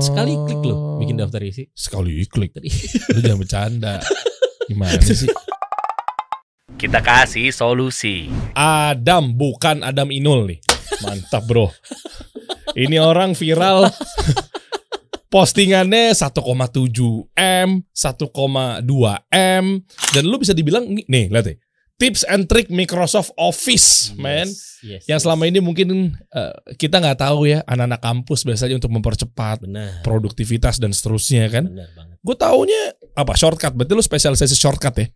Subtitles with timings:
[0.00, 1.68] Sekali klik loh bikin daftar isi.
[1.76, 2.56] Sekali klik.
[3.12, 3.94] Lu jangan bercanda.
[4.64, 5.28] Gimana sih?
[6.80, 8.32] Kita kasih solusi.
[8.56, 10.64] Adam bukan Adam Inul nih.
[11.04, 11.68] Mantap bro.
[12.72, 13.92] Ini orang viral
[15.32, 16.40] postingannya 1,7
[17.36, 18.32] M, 1,2
[19.28, 19.64] M
[20.16, 21.60] dan lu bisa dibilang nih lihat deh.
[22.02, 24.50] Tips and trick Microsoft Office, man.
[24.82, 25.22] Yes, Yang yes.
[25.22, 30.02] selama ini mungkin eh, kita nggak tahu ya anak-anak kampus biasanya untuk mempercepat benar.
[30.02, 31.70] produktivitas dan seterusnya kan.
[32.18, 33.70] Gue taunya apa shortcut.
[33.78, 35.06] Berarti lu spesialisasi shortcut ya?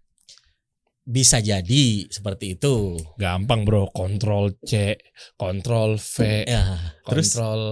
[1.03, 2.95] Bisa jadi seperti itu.
[3.19, 3.91] Gampang bro.
[3.91, 4.95] Kontrol C,
[5.35, 7.63] kontrol V, Ya, terus kontrol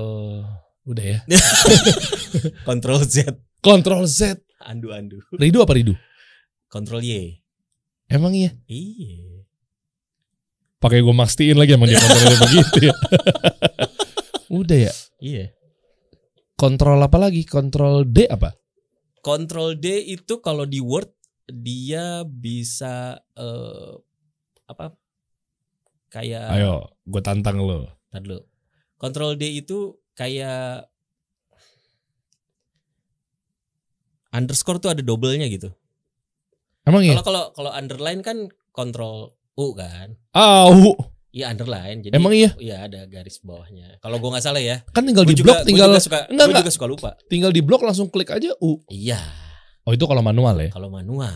[0.91, 1.19] udah ya.
[2.69, 3.31] kontrol Z.
[3.63, 4.43] Kontrol Z.
[4.59, 5.23] Andu-andu.
[5.39, 5.95] Ridu apa Ridu?
[6.67, 7.44] Kontrol Y.
[8.09, 8.53] Emang iya.
[8.69, 9.45] Iya.
[10.79, 12.95] Pakai gue mastiin lagi emang dia kontrolnya begitu ya.
[14.61, 14.93] udah ya.
[15.21, 15.47] Iya.
[16.55, 17.43] Kontrol apa lagi?
[17.49, 18.53] Kontrol D apa?
[19.25, 21.09] Kontrol D itu kalau di Word
[21.49, 23.93] dia bisa eh,
[24.69, 24.93] apa?
[26.13, 26.75] Kayak Ayo,
[27.09, 27.89] gue tantang lo.
[28.13, 28.41] Ntar dulu.
[29.01, 30.87] Kontrol D itu kayak
[34.35, 35.71] underscore tuh ada double-nya gitu.
[36.85, 37.17] Emang iya?
[37.17, 40.17] Kalau kalau kalau underline kan kontrol U kan.
[40.37, 40.95] Au.
[41.35, 41.99] Iya underline.
[42.05, 42.55] Jadi Emang iya?
[42.61, 43.99] Iya ada garis bawahnya.
[43.99, 44.85] Kalau gua nggak salah ya.
[44.95, 47.11] Kan tinggal Gua di blok, gua tinggal juga suka, enggak, gua juga suka lupa.
[47.27, 48.79] tinggal di blok langsung klik aja U.
[48.87, 49.19] Iya.
[49.85, 50.71] Oh itu kalau manual ya?
[50.71, 51.35] Kalau manual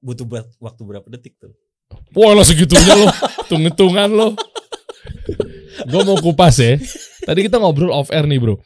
[0.00, 0.26] butuh
[0.60, 1.52] waktu berapa detik tuh?
[2.14, 3.06] Wah lah segitunya lo,
[3.46, 4.28] hitung-hitungan lo.
[5.90, 6.78] Gue mau kupas ya.
[7.24, 8.60] Tadi kita ngobrol off air nih bro.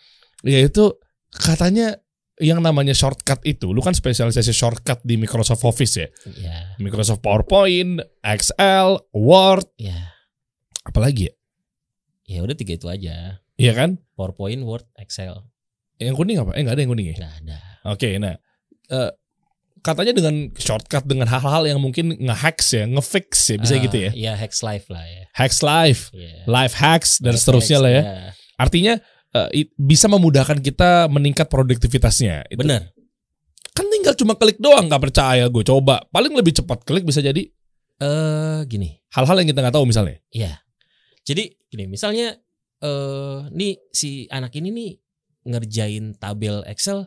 [0.44, 0.98] Ya itu
[1.33, 1.97] katanya
[2.43, 6.09] yang namanya shortcut itu, lu kan spesialisasi shortcut di Microsoft Office ya.
[6.27, 6.79] Iya.
[6.83, 10.11] Microsoft PowerPoint, Excel, Word, Iya.
[10.83, 11.35] apalagi ya?
[12.25, 13.39] Ya udah tiga itu aja.
[13.55, 14.03] Iya kan?
[14.19, 15.47] PowerPoint, Word, Excel.
[16.03, 16.51] Yang kuning apa?
[16.59, 17.17] Eh nggak ada yang kuning ya?
[17.23, 17.57] Nggak ada.
[17.87, 18.35] Oke, nah
[18.91, 19.11] eh,
[19.79, 24.11] katanya dengan shortcut dengan hal-hal yang mungkin nge-hacks ya, nge-fix ya, bisa Ah, gitu ya.
[24.11, 25.23] Iya hacks live lah ya.
[25.39, 26.43] Hacks live, Iya.
[26.50, 28.03] live hacks dan Live seterusnya hacks, lah ya.
[28.03, 28.17] iya.
[28.59, 28.94] Artinya
[29.50, 32.47] i- bisa memudahkan kita meningkat produktivitasnya.
[32.47, 32.62] Itu.
[32.62, 32.95] Bener.
[33.75, 36.06] Kan tinggal cuma klik doang, nggak percaya gue coba.
[36.09, 37.43] Paling lebih cepat klik bisa jadi
[37.94, 38.94] Eh gini.
[39.15, 40.19] hal-hal yang kita nggak tahu misalnya.
[40.31, 40.62] Iya.
[41.27, 42.34] Jadi gini, misalnya
[42.78, 44.91] eh nih si anak ini nih
[45.47, 47.06] ngerjain tabel Excel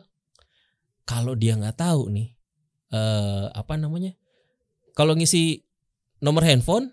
[1.04, 2.28] kalau dia nggak tahu nih
[2.92, 4.12] eh apa namanya?
[4.92, 5.60] Kalau ngisi
[6.20, 6.92] nomor handphone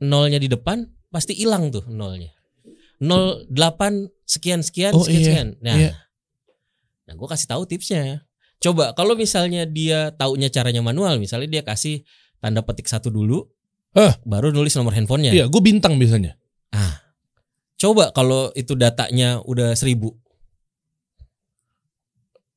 [0.00, 2.30] nolnya di depan pasti hilang tuh nolnya.
[3.02, 3.50] 08
[4.24, 5.48] sekian sekian Oh, sekian iya, sekian.
[5.60, 5.92] Nah, iya.
[7.04, 8.24] nah gue kasih tahu tipsnya.
[8.58, 12.02] Coba kalau misalnya dia taunya caranya manual, misalnya dia kasih
[12.40, 13.44] tanda petik satu dulu,
[13.92, 14.16] Hah?
[14.24, 15.32] baru nulis nomor handphonenya.
[15.36, 16.36] Iya, gue bintang biasanya.
[16.72, 17.04] Ah,
[17.76, 20.16] coba kalau itu datanya udah seribu,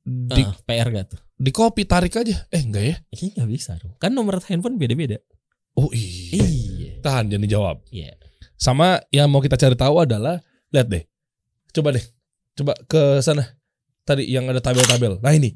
[0.07, 1.19] Di, Ah, PR gak tuh?
[1.35, 2.47] di copy tarik aja.
[2.47, 2.95] Eh enggak ya?
[3.11, 3.99] Ini nggak bisa dong.
[3.99, 5.19] Kan nomor handphone beda-beda.
[5.75, 6.47] Oh iya.
[6.47, 6.91] Iya.
[7.03, 7.77] Tahan jangan dijawab.
[7.91, 8.15] Iya.
[8.55, 10.39] Sama yang mau kita cari tahu adalah
[10.71, 11.03] lihat deh.
[11.77, 12.01] Coba deh.
[12.57, 13.53] Coba ke sana.
[14.01, 15.21] Tadi yang ada tabel-tabel.
[15.21, 15.53] Nah ini.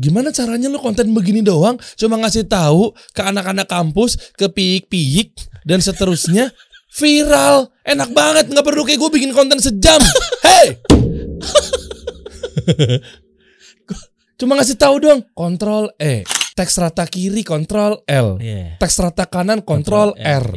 [0.00, 5.36] Gimana caranya lu konten begini doang cuma ngasih tahu ke anak-anak kampus, ke piyik-piyik
[5.68, 6.48] dan seterusnya
[6.98, 7.68] viral.
[7.84, 10.00] Enak banget nggak perlu kayak gue bikin konten sejam.
[10.40, 10.80] Hey.
[14.40, 15.20] cuma ngasih tahu doang.
[15.36, 16.24] Kontrol E.
[16.56, 18.40] Teks rata kiri kontrol L.
[18.80, 20.56] Teks rata kanan kontrol R.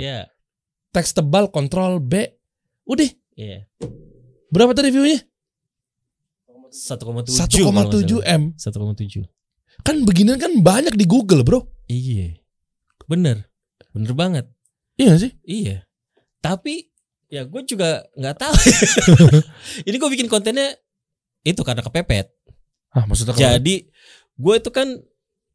[0.95, 2.31] Teks tebal kontrol B.
[2.87, 3.11] Udah.
[3.35, 3.67] Iya.
[4.53, 5.17] Berapa tadi view-nya?
[6.69, 8.53] 1,7 1,7 M.
[8.53, 9.25] 1,7.
[9.81, 11.65] Kan beginian kan banyak di Google, Bro.
[11.89, 12.37] Iya.
[13.09, 13.49] Bener.
[13.93, 14.45] Bener banget.
[14.97, 15.31] Iya gak sih?
[15.41, 15.89] Iya.
[16.37, 16.93] Tapi
[17.33, 18.53] ya gue juga nggak tahu.
[19.89, 20.77] Ini gue bikin kontennya
[21.41, 22.29] itu karena kepepet.
[22.93, 23.89] Ah, maksudnya Jadi
[24.37, 25.01] gue itu kan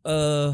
[0.06, 0.50] eh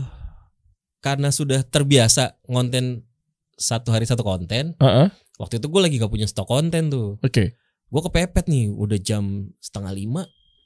[1.01, 3.09] karena sudah terbiasa ngonten
[3.57, 4.77] satu hari satu konten.
[4.77, 5.09] Heeh.
[5.41, 7.17] Waktu itu gue lagi gak punya stok konten tuh.
[7.25, 7.57] Oke.
[7.89, 10.23] Gue kepepet nih, udah jam setengah lima.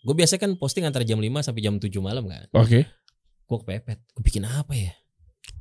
[0.06, 2.46] Gue biasanya kan posting antara jam 5 sampai jam 7 malam kan.
[2.54, 2.86] Oke.
[3.44, 3.98] Gue kepepet.
[4.14, 4.92] Gue bikin apa ya?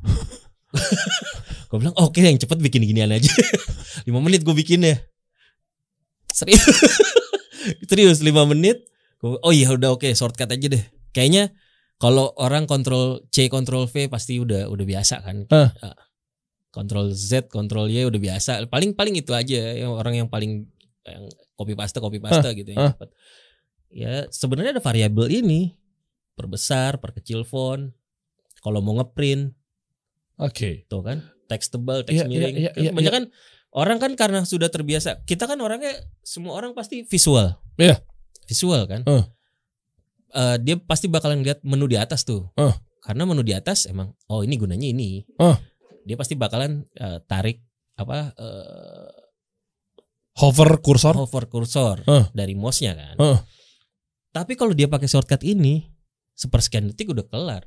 [1.70, 3.34] gue bilang oke yang cepet bikin ginian aja.
[4.06, 4.96] 5 menit gue bikin ya.
[6.32, 6.64] Serius.
[7.90, 8.86] Serius 5 menit.
[9.18, 10.84] Gua, oh iya udah oke shortcut aja deh.
[11.12, 11.54] Kayaknya
[11.98, 15.50] kalau orang kontrol C kontrol V pasti udah udah biasa kan.
[15.50, 15.74] Ah.
[16.70, 18.70] Kontrol Z kontrol Y udah biasa.
[18.70, 20.70] Paling paling itu aja yang orang yang paling
[21.10, 21.26] yang
[21.56, 23.10] copy paste copy paste gitu yang cepet.
[23.88, 25.80] Ya sebenarnya ada variabel ini
[26.36, 27.92] perbesar, perkecil font.
[28.60, 29.56] Kalau mau ngeprint
[30.38, 30.86] Oke.
[30.92, 32.56] tuh kan teks tebal, teks Iya, miring.
[32.60, 33.18] iya, Kan iya, banyak iya.
[33.18, 33.24] kan
[33.72, 35.24] orang kan karena sudah terbiasa.
[35.24, 37.56] Kita kan orangnya semua orang pasti visual.
[37.80, 38.04] Iya.
[38.46, 39.02] Visual kan.
[39.08, 39.24] Eh.
[40.36, 42.52] eh, dia pasti bakalan lihat menu di atas tuh.
[42.60, 42.76] Eh.
[43.02, 45.24] Karena menu di atas emang oh ini gunanya ini.
[45.24, 45.58] Eh.
[46.04, 47.64] Dia pasti bakalan eh, tarik
[47.98, 49.08] apa eh,
[50.38, 51.18] Hover kursor.
[51.18, 52.26] hover cursor Eh.
[52.32, 53.16] dari mouse-nya kan.
[53.18, 53.40] Eh.
[54.30, 55.90] Tapi kalau dia pakai shortcut ini
[56.32, 57.66] sepersekian detik udah kelar.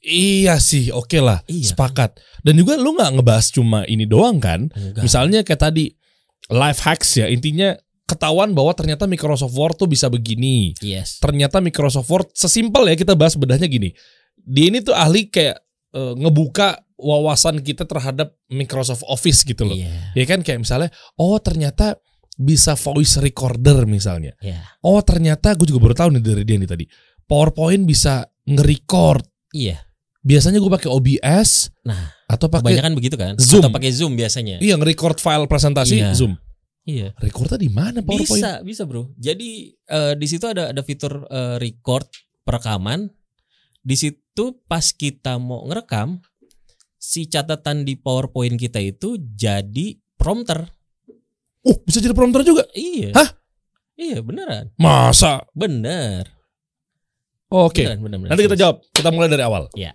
[0.00, 1.72] Iya sih, oke lah, Iya.
[1.72, 2.16] sepakat.
[2.40, 4.72] Dan juga lu nggak ngebahas cuma ini doang kan?
[4.72, 5.04] Enggak.
[5.04, 5.92] Misalnya kayak tadi
[6.48, 10.72] life hacks ya, intinya ketahuan bahwa ternyata Microsoft Word tuh bisa begini.
[10.80, 11.20] Yes.
[11.20, 13.92] Ternyata Microsoft Word sesimpel ya kita bahas bedahnya gini.
[14.36, 15.56] Dia ini tuh ahli kayak
[15.94, 19.74] eh, ngebuka wawasan kita terhadap Microsoft Office gitu loh.
[19.74, 20.14] Iya.
[20.14, 21.98] Ya kan kayak misalnya, oh ternyata
[22.34, 24.34] bisa voice recorder misalnya.
[24.38, 24.62] Iya.
[24.80, 26.84] Oh ternyata gue juga baru tahu nih dari dia nih tadi.
[27.24, 29.24] PowerPoint bisa nge-record.
[29.54, 29.80] Iya.
[30.24, 33.36] Biasanya gue pakai OBS Nah, atau pakai kebanyakan begitu kan?
[33.36, 33.60] Zoom.
[33.60, 34.56] Atau pakai Zoom biasanya.
[34.58, 36.16] iya nge-record file presentasi Iya.
[36.16, 36.34] Zoom.
[36.84, 37.16] Iya.
[37.16, 38.40] Recordnya di mana PowerPoint?
[38.44, 39.08] Bisa, bisa bro.
[39.16, 42.08] Jadi eh, di situ ada ada fitur eh, record
[42.44, 43.08] perekaman.
[43.84, 46.16] Di situ pas kita mau ngerekam,
[47.04, 50.64] si catatan di PowerPoint kita itu jadi prompter.
[51.60, 52.64] Oh bisa jadi prompter juga?
[52.72, 53.12] Iya.
[53.12, 53.28] Hah?
[53.94, 55.44] Iya beneran, Masa?
[55.52, 56.26] bener.
[57.52, 57.84] Oke.
[57.84, 58.30] Beneran, bener, bener.
[58.34, 58.76] Nanti kita jawab.
[58.90, 59.68] Kita mulai dari awal.
[59.76, 59.92] Iya.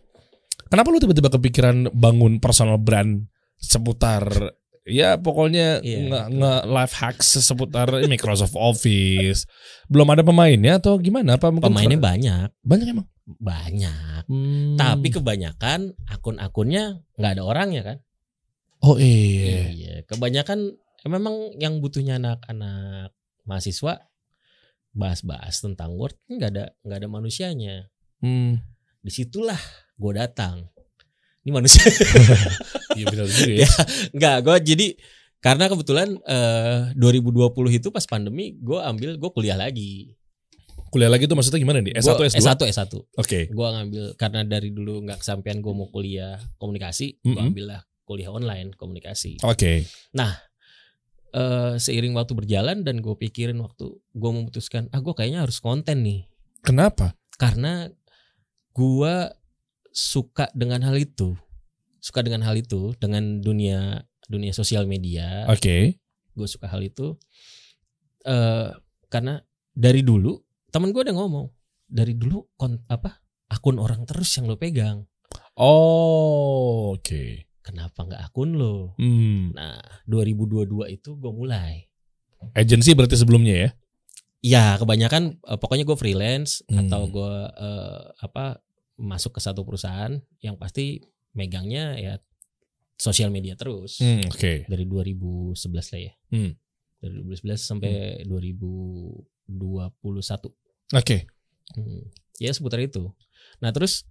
[0.70, 3.26] Kenapa lu tiba-tiba kepikiran bangun personal brand
[3.58, 4.54] seputar
[4.88, 5.98] ya pokoknya Iya.
[6.08, 9.50] nge, nge life hacks seputar Microsoft Office.
[9.90, 11.36] Belum ada pemainnya atau gimana?
[11.36, 13.08] Apa mungkin Pemainnya banyak, banyak emang?
[13.38, 14.26] Banyak.
[14.26, 14.74] Hmm.
[14.80, 17.98] Tapi kebanyakan akun-akunnya nggak ada orangnya kan?
[18.80, 19.70] oh iya.
[19.70, 23.12] Iya, kebanyakan memang yang butuhnya anak-anak
[23.44, 24.08] mahasiswa
[24.96, 27.76] bahas-bahas tentang Word nggak ada nggak ada manusianya.
[28.24, 28.60] Hmm.
[29.00, 29.60] Di situlah
[29.96, 30.68] gue datang.
[31.46, 31.88] Ini manusia
[33.00, 33.70] Iya benar juga ya.
[34.18, 34.88] nggak gue jadi
[35.40, 40.19] karena kebetulan eh, 2020 itu pas pandemi gue ambil gue kuliah lagi.
[40.90, 41.94] Kuliah lagi tuh maksudnya gimana nih?
[41.96, 42.38] S1 Gua- S2?
[42.42, 42.94] S1 S1.
[43.16, 43.40] Oke.
[43.48, 47.48] Gue ngambil karena dari dulu nggak kesampaian gue mau kuliah komunikasi, gue Mm-mm.
[47.48, 49.38] ambil lah kuliah online komunikasi.
[49.42, 49.86] Oke.
[51.30, 56.02] eh seiring waktu berjalan dan gue pikirin waktu gue memutuskan ah gue kayaknya harus konten
[56.02, 56.26] nih
[56.66, 57.14] Kenapa?
[57.38, 57.86] karena
[58.74, 59.14] gue
[59.88, 61.38] suka dengan hal itu
[62.02, 66.02] suka dengan hal itu dengan dunia dunia sosial media Oke.
[66.34, 67.14] gue suka hal itu
[68.26, 68.74] eh
[69.06, 69.38] karena
[69.70, 70.34] dari dulu
[70.70, 71.48] teman gue udah ngomong
[71.86, 73.18] dari dulu kon apa
[73.48, 75.06] akun orang terus yang lo pegang
[75.60, 77.46] Oh, oke.
[77.60, 79.52] kenapa nggak akun lo Hmm.
[79.52, 81.86] nah 2022 itu gue mulai
[82.56, 83.70] Agency berarti sebelumnya ya?
[84.40, 86.88] Ya kebanyakan eh, pokoknya gue freelance Hmm.
[86.88, 88.64] atau gue eh, apa
[88.96, 92.14] masuk ke satu perusahaan yang pasti megangnya ya
[92.96, 94.64] sosial media terus Hmm, oke.
[94.66, 95.56] dari 2011
[95.90, 96.14] lah ya.
[96.32, 96.52] Hmm.
[96.98, 98.24] Dari 2011 sampai
[99.50, 100.54] 2021.
[100.94, 101.26] Oke.
[101.74, 102.06] Hmm.
[102.38, 103.10] Ya seputar itu.
[103.60, 104.06] Nah terus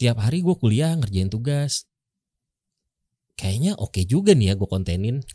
[0.00, 1.84] tiap hari gue kuliah ngerjain tugas.
[3.36, 5.20] Kayaknya oke juga nih ya gue kontenin.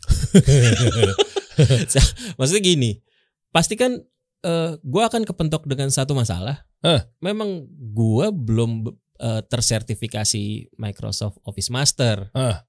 [2.38, 3.02] Maksudnya gini,
[3.50, 3.98] pasti kan
[4.46, 6.62] eh, gue akan kepentok dengan satu masalah.
[6.86, 7.02] Eh.
[7.18, 8.86] Memang gue belum
[9.18, 12.30] eh, tersertifikasi Microsoft Office Master.
[12.34, 12.62] Ah.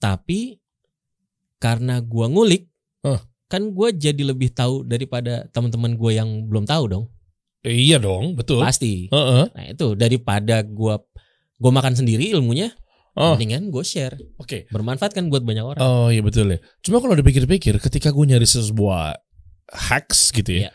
[0.00, 0.56] Tapi
[1.60, 2.72] karena gue ngulik,
[3.02, 3.18] Eh.
[3.52, 7.04] Kan gue jadi lebih tahu daripada teman-teman gue yang belum tahu dong.
[7.62, 8.64] Eh, iya dong, betul.
[8.64, 9.12] Pasti.
[9.12, 9.44] Heeh.
[9.52, 10.94] Nah itu daripada gue
[11.60, 12.72] gue makan sendiri ilmunya,
[13.12, 14.16] Oh, mendingan gue share.
[14.40, 14.72] oke.
[14.72, 15.82] Bermanfaat kan buat banyak orang.
[15.84, 16.58] Oh iya betul ya.
[16.80, 19.20] Cuma kalau dipikir-pikir, ketika gue nyari sebuah
[19.68, 20.70] hacks gitu ya, Iya.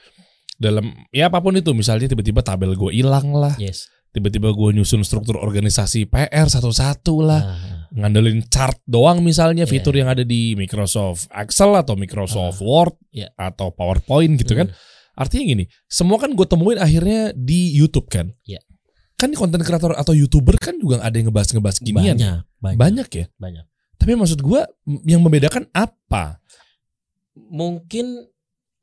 [0.55, 3.89] dalam ya apa pun itu, misalnya tiba-tiba tabel gue hilang lah, Yes.
[4.17, 7.41] Tiba-tiba gue nyusun struktur organisasi PR satu-satu lah,
[7.87, 9.71] Nah, ngandelin chart doang misalnya Iya.
[9.71, 13.29] fitur yang ada di Microsoft Excel atau Microsoft Word Iya.
[13.33, 14.73] atau PowerPoint gitu kan.
[15.13, 18.33] Artinya gini, semua kan gue temuin akhirnya di YouTube kan.
[18.43, 18.59] Iya.
[19.15, 22.17] Kan konten kreator atau youtuber kan juga ada yang ngebahas-ngebahas ginian.
[22.17, 23.25] banyak, banyak, Banyak ya.
[23.37, 23.65] banyak.
[23.97, 24.61] Tapi maksud gue
[25.05, 26.37] yang membedakan apa?
[27.33, 28.29] Mungkin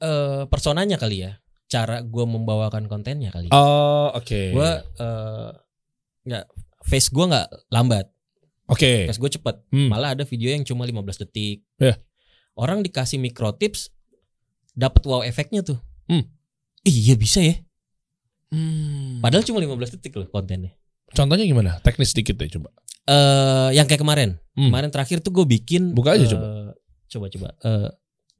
[0.00, 1.38] eh, personanya kali ya,
[1.75, 3.50] cara gue membawakan kontennya kali.
[3.50, 4.40] Oh oke.
[4.54, 5.50] Gue eh,
[6.25, 6.45] nggak
[6.87, 8.07] face gue nggak lambat,
[8.71, 9.11] Oke.
[9.11, 9.57] face gue cepet.
[9.75, 9.90] Hmm.
[9.90, 11.66] Malah ada video yang cuma 15 detik.
[11.83, 11.99] Ya.
[12.54, 13.90] Orang dikasih micro tips,
[14.76, 15.83] dapat wow efeknya tuh.
[16.07, 16.23] Hmm.
[16.87, 17.59] Iya bisa ya.
[18.54, 19.19] Hmm.
[19.19, 20.76] Padahal cuma 15 detik loh kontennya.
[21.11, 21.83] Contohnya gimana?
[21.83, 22.71] Teknis sedikit deh coba.
[23.04, 24.71] Eh, yang kayak kemarin, Hmm.
[24.71, 25.93] kemarin terakhir tuh gue bikin.
[25.93, 26.47] Buka aja eh, coba.
[27.11, 27.49] Coba coba.
[27.64, 27.88] Eh,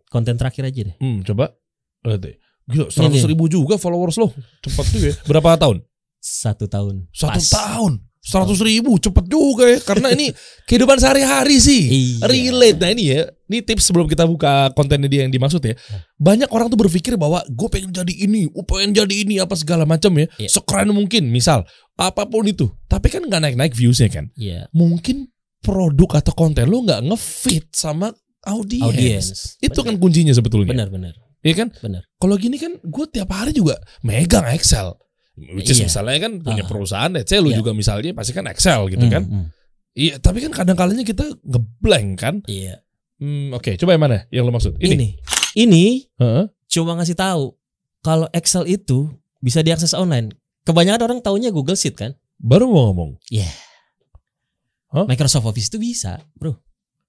[0.09, 0.97] konten terakhir aja deh.
[1.03, 1.57] Hmm, coba.
[2.05, 2.37] Deh.
[2.65, 3.29] Gila, 100 Ini.
[3.29, 4.33] ribu juga followers lo.
[4.61, 5.17] Cepat juga ya.
[5.27, 5.85] Berapa tahun?
[6.17, 7.05] Satu tahun.
[7.11, 7.51] Satu Pas.
[7.51, 7.93] tahun.
[8.25, 10.33] Seratus ribu cepet juga ya karena ini
[10.65, 12.25] kehidupan sehari-hari sih Iya.
[12.25, 15.77] relate nah ini ya ini tips sebelum kita buka kontennya dia yang dimaksud ya
[16.17, 19.85] banyak orang tuh berpikir bahwa gue pengen jadi ini gue pengen jadi ini apa segala
[19.85, 20.49] macam ya Iya.
[20.49, 21.69] sekeren mungkin misal
[22.01, 24.73] apa pun itu tapi kan nggak naik-naik viewsnya kan Iya.
[24.73, 25.29] mungkin
[25.61, 28.09] produk atau konten lu nggak ngefit sama
[28.49, 29.57] audiens.
[29.61, 30.01] Itu kan Benar.
[30.01, 30.73] kuncinya sebetulnya.
[30.73, 31.13] Benar-benar.
[31.45, 31.69] Iya kan?
[31.77, 32.03] Benar.
[32.17, 34.97] Kalau gini kan gue tiap hari juga megang Excel.
[35.37, 35.87] Which is Iya.
[35.91, 36.69] misalnya kan punya Ah.
[36.71, 37.59] perusahaan, say lu Iya.
[37.61, 39.23] juga misalnya pasti kan Excel gitu kan.
[39.27, 39.47] Hmm.
[39.93, 42.35] Iya, tapi kan kadang-kalanya kita ngeblank kan.
[42.47, 42.81] Iya.
[43.19, 44.75] Hmm, Oke, coba yang mana yang lu maksud?
[44.79, 44.95] Ini.
[44.95, 45.09] Ini.
[45.55, 45.85] Ini
[46.19, 46.45] Heeh.
[46.67, 47.55] cuma ngasih tahu
[48.01, 50.35] kalau Excel itu bisa diakses online.
[50.65, 52.17] Kebanyakan orang taunya Google Sheet kan?
[52.41, 53.21] Baru mau ngomong.
[54.91, 55.05] Hah?
[55.05, 56.59] Microsoft Office itu bisa, Bro.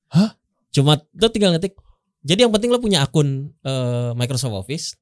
[0.10, 0.34] Hah?
[0.70, 1.78] Cuma lo tinggal ngetik.
[2.26, 4.98] Jadi yang penting lo punya akun eh, Microsoft Office,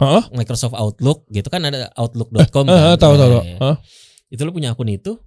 [0.00, 0.22] Heeh.
[0.32, 3.02] Microsoft Outlook gitu kan ada outlook.com Heeh, kan.
[3.02, 3.30] tahu tahu.
[3.36, 3.42] Tahu.
[3.44, 3.76] ya.
[4.32, 5.20] Itu lo punya akun itu.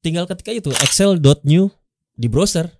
[0.00, 1.68] Tinggal ketika itu excel.new
[2.14, 2.70] di browser.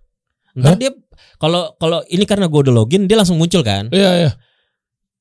[0.57, 0.57] Hah?
[0.57, 0.91] Ntar dia
[1.37, 3.91] kalau kalau ini karena gue udah login dia langsung muncul kan.
[3.93, 4.31] Iya, iya.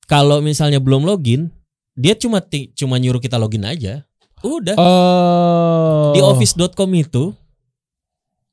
[0.07, 1.51] Kalau misalnya belum login,
[1.97, 2.39] dia cuma
[2.77, 4.07] cuma nyuruh kita login aja.
[4.45, 4.77] Udah.
[4.77, 6.13] Oh.
[6.13, 7.33] Di office.com itu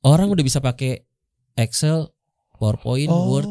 [0.01, 1.05] orang udah bisa pakai
[1.55, 2.11] Excel,
[2.55, 3.25] PowerPoint, Oh.
[3.31, 3.47] Word,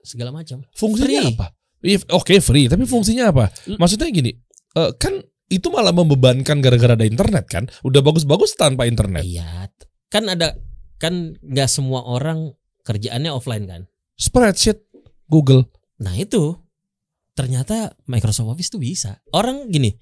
[0.00, 0.62] segala macam.
[0.72, 1.32] Fungsinya Free.
[1.34, 1.46] apa?
[1.82, 3.44] Iya, Oke free, tapi fungsinya apa?
[3.68, 4.32] Maksudnya gini,
[4.74, 5.12] eh, kan
[5.46, 7.64] itu malah membebankan gara-gara ada internet kan?
[7.80, 9.22] Udah bagus-bagus tanpa internet.
[9.22, 9.70] Iya,
[10.08, 10.56] kan ada
[10.96, 12.50] kan nggak semua orang
[12.82, 13.82] kerjaannya offline kan.
[14.16, 14.82] Spreadsheet,
[15.28, 15.68] Google.
[16.00, 16.56] Nah itu
[17.36, 19.20] ternyata Microsoft Office tuh bisa.
[19.30, 19.92] Orang gini,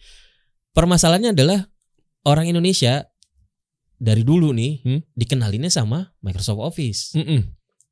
[0.72, 1.66] permasalahannya adalah
[2.24, 3.04] orang Indonesia
[3.94, 5.00] dari dulu nih Hmm?
[5.12, 7.12] dikenalinnya sama Microsoft Office.
[7.18, 7.42] Mm-mm.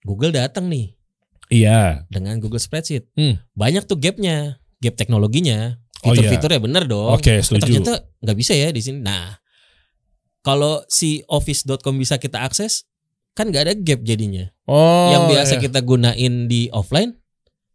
[0.03, 0.95] Google datang nih
[1.53, 2.09] Iya.
[2.09, 3.13] dengan Google Spreadsheet.
[3.13, 3.37] Hmm.
[3.53, 6.25] Banyak tuh gapnya, gap teknologinya, Oh, iya.
[6.25, 7.13] fitur-fiturnya bener dong.
[7.15, 7.63] Oke, Eh, setuju.
[7.79, 8.99] Ternyata nggak bisa ya di sini.
[9.05, 9.37] Nah,
[10.43, 12.89] kalau si office.com bisa kita akses,
[13.33, 14.51] kan nggak ada gap jadinya.
[14.67, 15.63] oh, Yang biasa iya.
[15.63, 17.15] kita gunain di offline,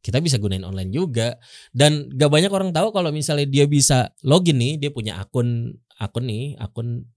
[0.04, 1.36] kita bisa gunain online juga.
[1.72, 6.26] Dan gak banyak orang tahu kalau misalnya dia bisa login nih, dia punya akun akun
[6.26, 7.08] nih, akun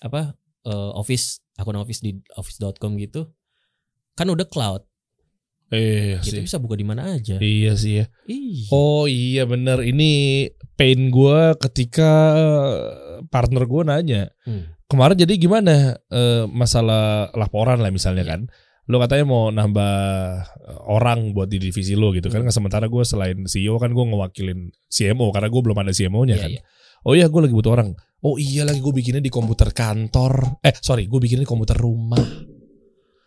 [0.00, 3.28] apa eh, office, akun office di office.com gitu,
[4.12, 4.82] kan udah cloud,
[5.68, 6.44] Iya gitu sih.
[6.44, 7.36] bisa buka di mana aja.
[7.36, 8.06] Iya sih ya.
[8.24, 8.66] Iya.
[8.70, 12.10] Oh iya bener ini pain gua ketika
[13.26, 14.66] partner gua nanya Hmm.
[14.86, 18.32] kemarin jadi gimana eh, masalah laporan lah misalnya Iya.
[18.32, 18.40] kan
[18.86, 19.94] lo katanya mau nambah
[20.66, 22.50] eh, orang buat di divisi lo gitu kan Hmm.
[22.50, 26.50] sementara gue selain CEO kan gue ngewakilin CMO karena gue belum ada CMO-nya Iya, kan
[26.50, 26.62] iya.
[27.00, 30.74] oh iya gue lagi butuh orang oh iya lagi gue bikinnya di komputer kantor eh
[30.76, 32.18] sorry gue bikinnya di komputer rumah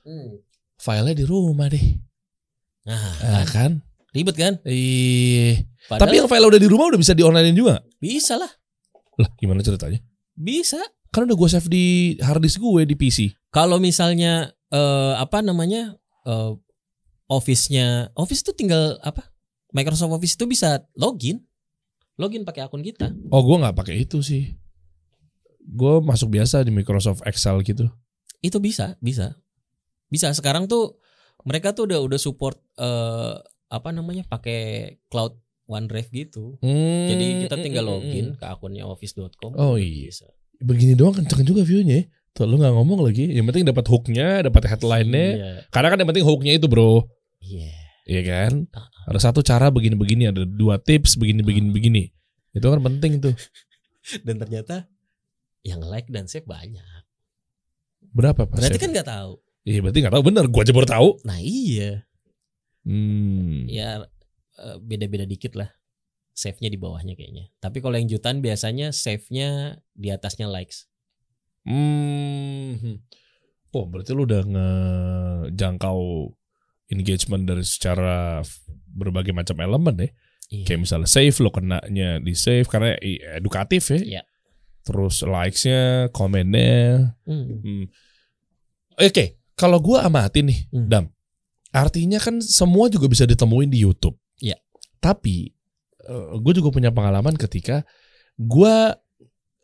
[0.04, 0.43] Hmm.
[0.84, 1.86] Filenya di rumah deh.
[2.84, 3.80] Nah, nah, kan?
[4.12, 4.54] ribet kan?
[4.68, 7.80] Ih, Padahal tapi yang file udah di rumah udah bisa di online juga?
[7.98, 8.52] Bisa lah,
[9.16, 10.04] lah gimana ceritanya?
[10.36, 10.80] Bisa.
[11.14, 11.86] kan udah gue save di
[12.26, 15.94] hard disk gue di PC Kalau misalnya eh, apa namanya
[16.26, 16.52] eh,
[17.30, 19.30] office-nya, office tuh tinggal apa?
[19.74, 21.42] Microsoft Office itu bisa login,
[22.18, 23.10] login pakai akun kita.
[23.34, 24.54] oh gue nggak pakai itu sih.
[25.64, 27.90] Gue masuk biasa di Microsoft Excel gitu.
[28.42, 29.38] Itu bisa, bisa,
[30.14, 30.30] bisa.
[30.38, 31.02] Sekarang tuh
[31.42, 33.36] mereka tuh udah udah support eh,
[33.74, 35.34] apa namanya pakai cloud
[35.66, 36.62] OneDrive gitu.
[36.62, 38.38] Hmm, Jadi kita tinggal mm, mm, login mm.
[38.38, 39.58] ke akunnya office.com.
[39.58, 40.14] Oh, iya.
[40.14, 40.30] Bisa.
[40.62, 42.06] Begini doang kenceng juga viewnya.
[42.06, 42.06] ya.
[42.38, 43.34] Tuh lu nggak ngomong lagi.
[43.34, 45.28] Yang penting dapat hooknya, dapat headline-nya.
[45.34, 45.52] Iya.
[45.74, 47.10] Karena kan yang penting hooknya itu bro,
[47.44, 47.72] Iya.
[48.04, 48.54] Iya kan?
[48.76, 48.88] Ah.
[49.12, 52.04] Ada satu cara begini-begini, ada dua tips begini-begini begini.
[52.56, 53.36] Itu kan penting tuh.
[54.28, 54.88] Dan ternyata
[55.64, 56.84] yang like dan save banyak.
[58.12, 58.68] Berapa persen?
[58.68, 59.34] Berarti kan nggak tahu.
[59.64, 60.46] Iya berarti nggak tahu bener.
[60.52, 61.10] Gua aja baru tahu.
[61.24, 62.04] Nah iya.
[62.84, 63.64] Hmm.
[63.72, 64.04] ya
[64.60, 65.72] eh, beda-beda dikit lah
[66.36, 70.92] save-nya di bawahnya kayaknya tapi kalau yang jutaan biasanya save-nya di atasnya likes
[71.64, 73.00] Hmm.
[73.72, 76.28] Oh berarti lu udah ngejangkau
[76.92, 78.44] engagement dari secara
[78.92, 80.10] berbagai macam elemen ya.
[80.52, 83.00] iya Kayak misalnya save lo kenanya di save karena
[83.40, 84.00] edukatif ya.
[84.04, 84.22] Iya.
[84.84, 87.16] Terus likes-nya, komennya.
[87.24, 87.64] Hmm.
[87.64, 87.86] Hmm.
[89.00, 90.88] Oke, kalau gua amatin nih, Hmm.
[90.90, 91.06] Dam.
[91.74, 94.14] Artinya kan semua juga bisa ditemuin di YouTube.
[94.38, 94.58] Iya.
[95.00, 95.54] Tapi
[96.38, 97.82] gue juga punya pengalaman ketika
[98.36, 98.94] gua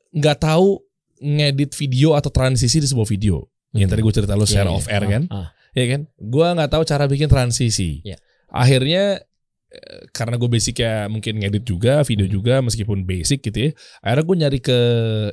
[0.09, 0.79] nggak tahu
[1.19, 3.43] ngedit video atau transisi di sebuah video.
[3.69, 4.77] Yang tadi gue cerita lu share Iya, iya.
[4.79, 5.47] off air Ah, kan, ah.
[5.75, 6.01] ya kan?
[6.17, 8.01] Gua nggak tahu cara bikin transisi.
[8.01, 8.17] Iya.
[8.49, 9.21] Akhirnya
[9.69, 12.33] eh, karena gue basicnya mungkin ngedit juga, video Hmm.
[12.33, 13.71] juga meskipun basic gitu ya.
[14.01, 14.77] Akhirnya gue nyari ke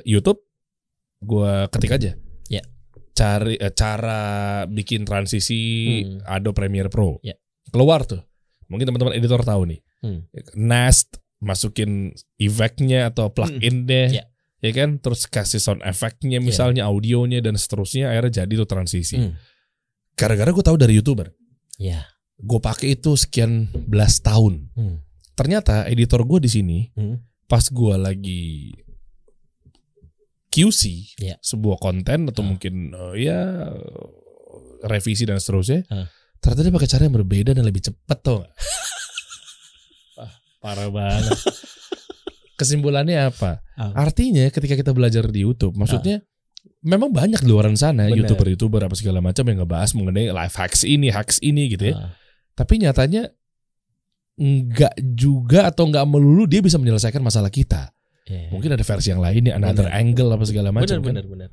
[0.05, 0.45] YouTube,
[1.23, 2.11] gue ketik aja.
[3.17, 3.19] Iya.
[3.19, 4.21] Cari eh, cara
[4.63, 5.61] bikin transisi
[6.05, 6.21] Hmm.
[6.29, 7.17] Adobe Premiere Pro.
[7.19, 7.33] Iya.
[7.67, 8.21] Keluar tuh.
[8.69, 9.81] Mungkin teman-teman editor tahu nih.
[9.99, 10.21] Hmm.
[10.53, 14.05] Nest masukin effect-nya atau plugin-nya.
[14.13, 14.23] Iya.
[14.57, 19.37] ya kan terus kasih sound effectnya misalnya audionya dan seterusnya akhirnya jadi tuh transisi Hmm.
[20.13, 21.29] gara-gara gue tahu dari youtuber
[21.77, 22.09] Ya.
[22.35, 25.05] gue pakai itu sekian belas tahun Hmm.
[25.33, 27.21] ternyata editor gue di sini Hmm.
[27.45, 28.73] pas gue lagi
[30.57, 30.81] QC
[31.21, 31.37] Iya.
[31.37, 32.47] sebuah konten atau Ah.
[32.49, 33.37] mungkin eh, ya
[34.83, 36.09] revisi dan seterusnya Ah.
[36.37, 38.41] ternyata dia pakai cara yang berbeda dan lebih cepat tuh
[40.17, 41.37] Wah, parah banget
[42.59, 43.93] kesimpulannya apa Ah.
[43.95, 46.25] artinya ketika kita belajar di YouTube maksudnya
[46.81, 51.09] memang banyak di luaran sana youtuber-youtuber apa segala macam yang ngebahas mengenai life hacks ini
[51.09, 52.11] hacks ini gitu ya Ah.
[52.53, 53.29] tapi nyatanya
[54.37, 57.89] nggak juga atau nggak melulu dia bisa menyelesaikan masalah kita
[58.27, 58.51] Ya.
[58.51, 59.99] mungkin ada versi yang lainnya another Bener.
[60.03, 61.49] angle apa segala macam benar kan benar benar.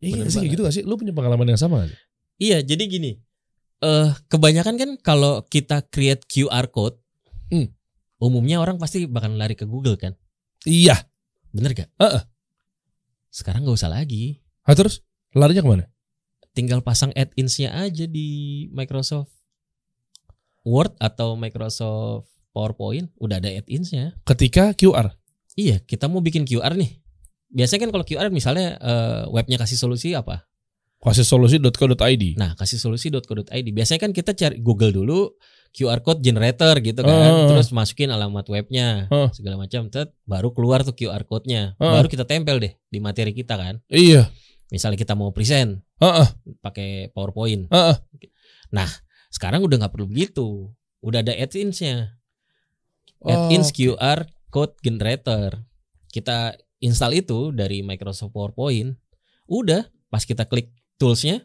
[0.00, 2.00] iya bener sih gitu gak sih lu punya pengalaman yang sama gak sih
[2.34, 3.14] Iya, jadi gini.
[3.78, 6.98] Eh kebanyakan kan kalau kita create QR code,
[7.46, 7.70] Hmm.
[8.18, 10.18] umumnya orang pasti bakal lari ke Google kan.
[10.64, 10.98] iya
[11.48, 11.86] Bener gak?
[11.94, 12.22] Heeh.
[13.28, 14.42] Sekarang nggak usah lagi.
[14.62, 15.84] ah, terus larinya ke mana
[16.50, 18.26] Tinggal pasang add-ins-nya aja di
[18.70, 19.30] Microsoft
[20.64, 24.14] Word atau Microsoft PowerPoint, udah ada add-ins-nya.
[24.24, 25.14] ketika QR
[25.54, 26.98] Iya, kita mau bikin QR nih.
[27.54, 30.46] Biasanya kan kalau QR misalnya eh, webnya kasih solusi apa?
[31.04, 33.66] kasih solusi.co.id Nah, kasih solusi.co.id.
[33.76, 35.36] Biasanya kan kita cari Google dulu
[35.76, 37.12] QR code generator gitu kan.
[37.12, 37.44] Ah.
[37.44, 39.28] Terus masukin alamat webnya, Ah.
[39.36, 39.92] segala macam.
[39.92, 41.76] Tet, baru keluar tuh QR code-nya.
[41.76, 42.00] Ah.
[42.00, 43.84] Baru kita tempel deh di materi kita kan.
[43.92, 44.32] iya
[44.72, 46.28] Misalnya kita mau present Heeh,
[46.64, 47.68] pakai PowerPoint.
[47.68, 47.96] heeh.
[49.28, 50.72] Sekarang udah nggak perlu begitu.
[51.04, 52.16] Udah ada add-ins-nya.
[53.20, 55.58] Add-ins Oh, QR code generator.
[56.14, 58.94] Kita install itu dari Microsoft PowerPoint.
[59.50, 61.42] Udah, pas kita klik toolsnya,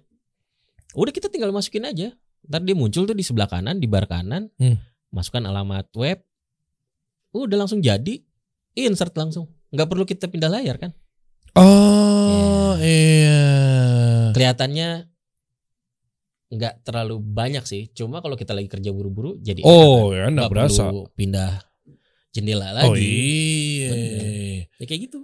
[0.94, 2.14] udah kita tinggal masukin aja.
[2.46, 4.78] Ntar dia muncul tuh di sebelah kanan, di bar kanan, Hmm.
[5.10, 6.22] masukkan alamat web,
[7.34, 8.22] udah langsung jadi,
[8.78, 9.50] insert langsung.
[9.74, 10.94] Nggak perlu kita pindah layar kan?
[11.58, 15.10] oh iya Kelihatannya
[16.50, 17.90] nggak terlalu banyak sih.
[17.94, 20.30] Cuma kalau kita lagi kerja buru-buru, jadi oh enak ya kan?
[20.30, 21.52] enggak Nggak berasa perlu pindah
[22.30, 22.88] jendela lagi.
[22.88, 24.24] oh iya Bener.
[24.78, 25.20] Ya kayak gitu.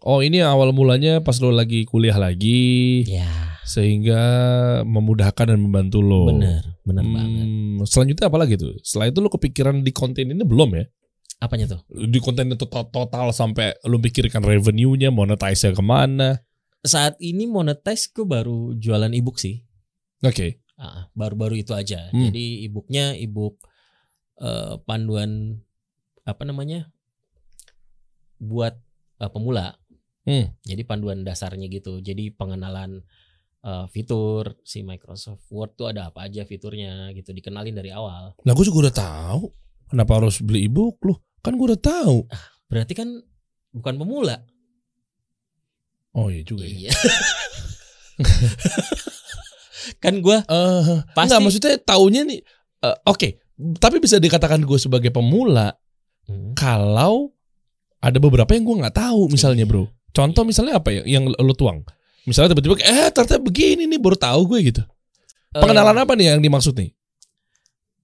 [0.00, 3.28] oh ini awal mulanya pas lo lagi kuliah lagi Ya,
[3.62, 4.22] sehingga
[4.82, 7.46] memudahkan dan membantu lo bener, bener Hmm, banget.
[7.86, 8.74] Selanjutnya apa lagi tuh?
[8.80, 10.84] Setelah itu lo kepikiran di konten ini belum ya?
[11.38, 11.80] Apanya tuh?
[11.86, 16.42] Di konten itu total, total sampai lo pikirkan revenue-nya, monetize-nya ke mana?
[16.82, 19.62] Saat ini monetize gue baru jualan ebook sih.
[20.26, 20.58] Oke.
[20.74, 22.10] Ah, baru-baru itu aja.
[22.10, 22.26] Hmm.
[22.26, 23.62] Jadi ebooknya ebook
[24.42, 25.62] eh, panduan
[26.28, 26.92] apa namanya?
[28.36, 28.76] Buat
[29.18, 29.74] eh, pemula.
[30.28, 30.52] Hmm.
[30.60, 31.98] Jadi panduan dasarnya gitu.
[31.98, 33.00] Jadi pengenalan
[33.64, 37.32] eh, fitur si Microsoft Word tuh ada apa aja fiturnya gitu.
[37.32, 38.36] Dikenalin dari awal.
[38.36, 39.42] Lah gue juga udah tahu.
[39.88, 41.16] Kenapa harus beli ebook lu?
[41.40, 42.28] Kan gue udah tahu.
[42.68, 43.08] Berarti kan
[43.72, 44.36] bukan pemula.
[46.12, 46.88] Oh iya juga ya.
[46.88, 46.92] Iya.
[50.04, 50.82] kan gua Eh,
[51.14, 52.40] Pasti- enggak maksudnya taunya nih
[52.84, 53.28] eh, oke,
[53.78, 55.72] tapi bisa dikatakan gue sebagai pemula
[56.28, 56.52] Hmm.
[56.52, 57.32] kalau
[57.98, 59.70] ada beberapa yang gue nggak tahu misalnya, Iya.
[59.72, 59.84] Bro.
[60.12, 61.82] Contoh misalnya apa ya yang lo tuang?
[62.24, 64.82] Misalnya tiba-tiba eh ternyata begini nih baru tahu gue gitu.
[65.50, 66.92] Pengenalan apa nih yang dimaksud nih?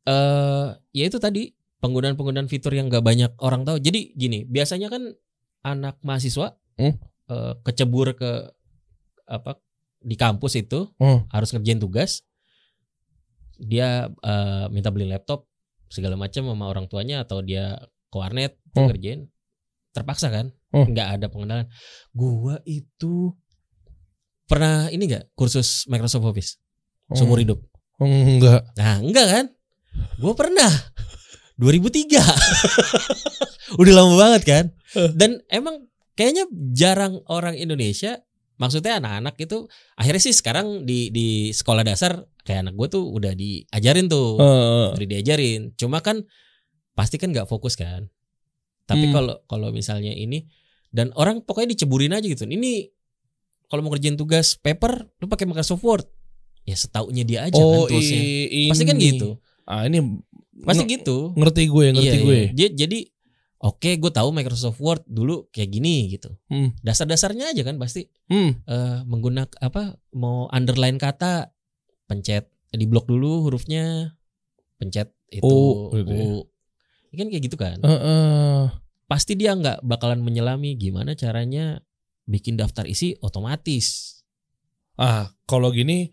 [0.04, 1.48] eh ya itu tadi
[1.80, 3.80] penggunaan-penggunaan fitur yang gak banyak orang tahu.
[3.80, 5.12] Jadi gini, biasanya kan
[5.60, 6.96] anak mahasiswa Hmm.
[7.28, 8.52] eh, kecebur ke
[9.24, 9.56] apa
[10.00, 11.24] di kampus itu Oh.
[11.28, 12.20] harus ngerjain tugas.
[13.56, 15.48] Dia eh, minta beli laptop
[15.88, 17.78] segala macam sama orang tuanya atau dia
[18.14, 18.86] ke warnet Hmm.
[18.86, 19.26] ngerjain.
[19.90, 20.54] Terpaksa kan?
[20.70, 20.90] Hmm.
[20.90, 21.66] nggak ada pengenalan.
[22.10, 23.34] Gua itu
[24.44, 26.58] pernah ini nggak kursus Microsoft Office
[27.10, 27.58] seumur hidup?
[27.98, 28.66] Enggak.
[28.74, 29.44] Nah, enggak kan?
[30.18, 30.70] Gue pernah
[31.62, 32.18] 2003.
[33.80, 34.64] Udah lama banget kan?
[35.14, 38.18] Dan emang kayaknya jarang orang Indonesia
[38.54, 43.34] maksudnya anak-anak itu akhirnya sih sekarang di di sekolah dasar kayak anak gue tuh udah
[43.34, 45.74] diajarin tuh, Eh, udah diajarin.
[45.74, 46.22] Cuma kan
[46.94, 48.06] pasti kan nggak fokus kan.
[48.84, 49.12] Tapi Hmm.
[49.12, 50.46] kalau kalau misalnya ini
[50.88, 52.44] dan orang pokoknya diceburin aja gitu.
[52.44, 52.88] Ini
[53.66, 56.06] kalau mau kerjain tugas paper lu pakai Microsoft Word.
[56.64, 58.20] Ya setaunya dia aja oh, kan toolsnya.
[58.46, 59.06] i- Pasti kan ini.
[59.12, 59.28] gitu.
[59.64, 60.00] Ah, ini
[60.62, 61.34] Pasti gitu.
[61.34, 62.36] ngerti gue, ngerti Iya, gue.
[62.36, 62.48] iya.
[62.54, 62.98] Dia- jadi
[63.58, 66.30] oke gue tahu Microsoft Word dulu kayak gini gitu.
[66.46, 66.72] Hmm.
[66.78, 68.60] Dasar-dasarnya aja kan pasti Hmm.
[68.62, 71.50] eh menggunakan apa mau underline kata
[72.04, 74.14] pencet di blok dulu hurufnya
[74.76, 76.24] pencet itu U, gitu ya.
[76.28, 76.44] U.
[77.14, 77.78] Ini kan kayak gitu kan.
[77.78, 78.62] Eh, eh.
[79.06, 81.78] Pasti dia nggak bakalan menyelami gimana caranya
[82.26, 84.18] bikin daftar isi otomatis.
[84.98, 86.10] Ah, kalau gini,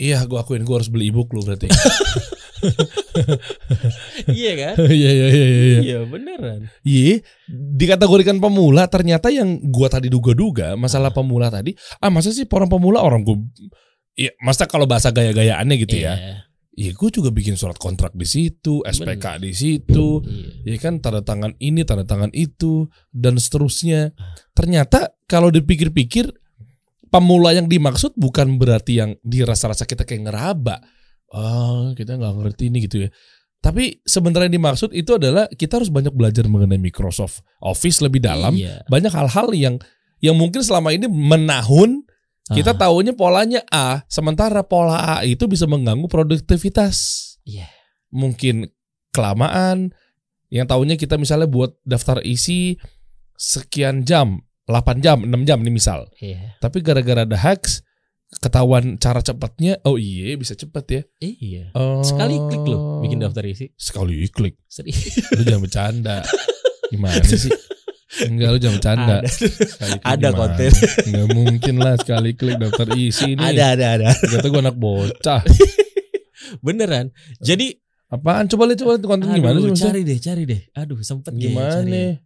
[0.00, 1.68] iya gue akuin gue harus beli ebook lu berarti.
[4.32, 4.74] iya kan?
[4.98, 5.46] Iya iya iya iya.
[5.46, 5.80] iya.
[5.84, 6.60] Iya beneran.
[6.82, 7.20] Iya,
[7.76, 13.02] dikategorikan pemula ternyata yang gua tadi duga-duga masalah pemula tadi, ah masa sih orang pemula
[13.04, 13.38] orang gua
[14.18, 16.42] Iya, masa kalau bahasa gaya-gayaannya gitu ya.
[16.78, 20.74] Iya, Iya, gue juga bikin surat kontrak di situ, SPK di situ, iya.
[20.74, 24.14] ya kan tanda tangan ini, tanda tangan itu, dan seterusnya.
[24.54, 26.30] Ternyata kalau dipikir-pikir,
[27.10, 30.78] pemula yang dimaksud bukan berarti yang dirasa-rasa kita kayak ngeraba.
[31.34, 33.10] Oh, kita nggak ngerti ini gitu ya.
[33.58, 38.54] Tapi sebenarnya yang dimaksud itu adalah kita harus banyak belajar mengenai Microsoft Office lebih dalam.
[38.54, 38.86] Iya.
[38.86, 39.74] Banyak hal-hal yang
[40.22, 42.06] yang mungkin selama ini menahun
[42.50, 46.96] kita Ah, taunya polanya A, sementara pola A itu bisa mengganggu produktivitas
[47.42, 47.68] Iya.
[48.08, 48.68] mungkin
[49.10, 49.92] kelamaan
[50.48, 52.76] yang tahunya kita misalnya buat daftar isi
[53.34, 56.56] sekian jam 8 jam 6 jam nih misal Iya.
[56.58, 57.84] tapi gara-gara ada hacks
[58.34, 61.64] ketahuan cara cepatnya oh iya bisa cepet ya Iya.
[61.72, 63.72] oh, Sekali klik loh bikin daftar isi.
[63.74, 65.16] sekali klik Serius.
[65.32, 66.16] lu jangan bercanda
[66.92, 67.48] gimana sih
[68.08, 69.28] enggak lu jangan bercanda Ada.
[70.02, 70.38] Ada gimana?
[70.38, 70.70] konten.
[71.04, 74.06] Nggak mungkin lah sekali klik daftar isi ini Ada ada ada.
[74.12, 75.40] kata gue anak bocah
[76.64, 77.12] Beneran.
[77.38, 77.76] Jadi
[78.08, 80.60] apaan coba lihat coba lihat konten aduh, gimana sih cari deh, cari deh.
[80.72, 82.16] Aduh, sempet deh gimana cari.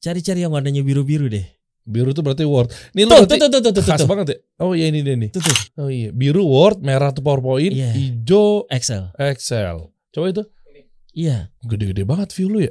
[0.00, 1.46] Cari-cari yang warnanya biru-biru deh.
[1.80, 4.06] biru tuh berarti word ini lu Tuh, tuh, tuh, tuh, tuh, khas tuh.
[4.06, 5.56] banget ya oh iya ini dia nih Tuh, tuh.
[5.80, 7.90] Oh iya, biru Word, merah tuh PowerPoint, Iya.
[7.90, 9.10] hijau Excel.
[9.16, 9.90] Excel.
[10.08, 10.42] Coba itu
[11.12, 11.50] Iya.
[11.62, 12.70] gede-gede banget view lu ya.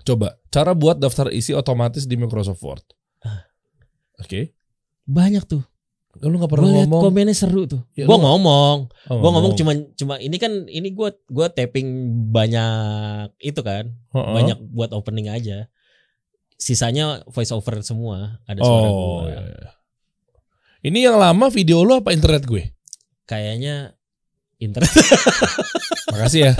[0.00, 2.84] Coba cara buat daftar isi otomatis di Microsoft Word.
[3.20, 3.44] Ah.
[4.18, 4.52] Oke.
[5.04, 5.62] Banyak tuh.
[6.18, 7.02] Lu gak pernah liat ngomong.
[7.04, 7.84] komennya seru tuh.
[7.94, 11.86] Ya, gue lu- ngomong, Oh, gue ngomong cuma cuma ini kan ini gue gue tapping
[12.28, 14.34] banyak itu kan, Heeh.
[14.34, 15.70] banyak buat opening aja.
[16.54, 18.98] Sisanya voice over semua ada suara Oh.
[19.22, 19.30] gue.
[19.30, 19.70] iya, iya.
[20.80, 22.74] Ini yang lama video lu apa internet gue?
[23.22, 23.94] Kayaknya
[24.58, 24.90] internet
[26.10, 26.52] Makasih ya.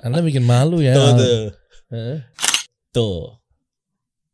[0.00, 0.94] Anda bikin malu ya.
[0.94, 1.42] tuh, tuh.
[1.90, 2.18] Heeh.
[2.98, 3.38] Tuh.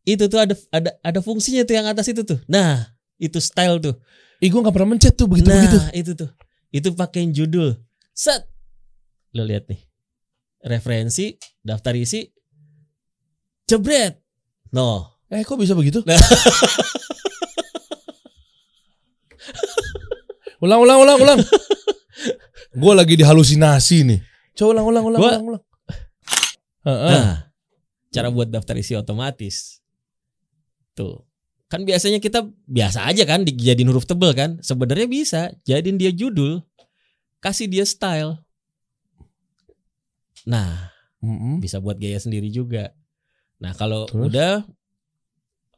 [0.09, 2.41] Itu tuh ada ada ada fungsinya tuh yang atas itu tuh.
[2.49, 4.01] Nah, itu style tuh.
[4.41, 5.79] Ih gue gak pernah mencet tuh begitu nah, begitu.
[5.93, 6.31] itu tuh.
[6.73, 7.77] Itu pakein judul.
[8.17, 8.49] Set.
[9.37, 9.81] Lo lihat nih.
[10.65, 12.25] Referensi, daftar isi.
[13.69, 14.17] Jebret.
[14.73, 15.21] No.
[15.29, 16.01] Eh kok bisa begitu?
[16.05, 16.17] Nah.
[20.65, 21.41] ulang ulang ulang ulang.
[22.81, 24.21] gue lagi dihalusinasi nih.
[24.57, 25.63] Coba ulang ulang ulang Gua- ulang ulang.
[26.85, 27.13] Heeh.
[27.17, 27.35] Nah,
[28.15, 29.83] cara buat daftar isi otomatis.
[30.95, 31.27] Tuh.
[31.67, 34.63] Kan biasanya kita biasa aja kan dijadiin huruf tebel kan.
[34.63, 36.63] Sebenarnya bisa jadiin dia judul,
[37.43, 38.39] kasih dia style.
[40.47, 41.59] Nah, Mm-mm.
[41.59, 42.95] bisa buat gaya sendiri juga.
[43.59, 44.31] Nah, kalau Terus?
[44.31, 44.53] udah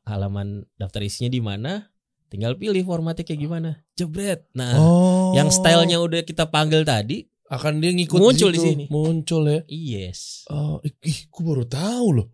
[0.05, 1.87] halaman daftar isinya di mana,
[2.29, 3.71] tinggal pilih formatnya kayak gimana.
[3.95, 4.51] Jebret.
[4.53, 5.33] Nah, Oh.
[5.39, 8.67] yang stylenya udah kita panggil tadi, akan dia ngikut Muncul di situ.
[8.75, 8.85] sini.
[8.91, 9.61] Muncul ya.
[9.69, 10.47] yes.
[10.51, 12.27] Oh, ih, gue baru tahu loh.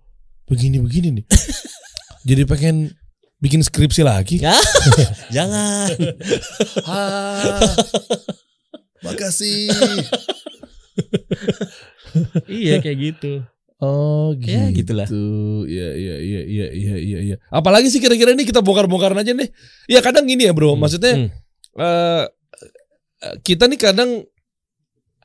[0.49, 1.25] Begini-begini nih.
[2.29, 2.77] Jadi pengen
[3.39, 4.41] bikin skripsi lagi.
[4.41, 4.57] Ya.
[5.37, 5.93] Jangan.
[6.87, 7.61] Ah,
[9.05, 9.69] makasih.
[12.49, 13.43] iya kayak gitu.
[13.83, 14.55] Oh, gitu.
[14.55, 15.09] Ya, gitulah.
[15.67, 17.37] Iya, iya, iya, iya, iya, iya, iya.
[17.51, 19.51] Apalagi sih kira-kira ini kita bongkar-bongkaran aja nih.
[19.91, 20.79] Ya kadang gini ya, Bro.
[20.79, 21.29] Maksudnya Hmm.
[21.83, 22.25] eh
[23.43, 24.23] kita nih kadang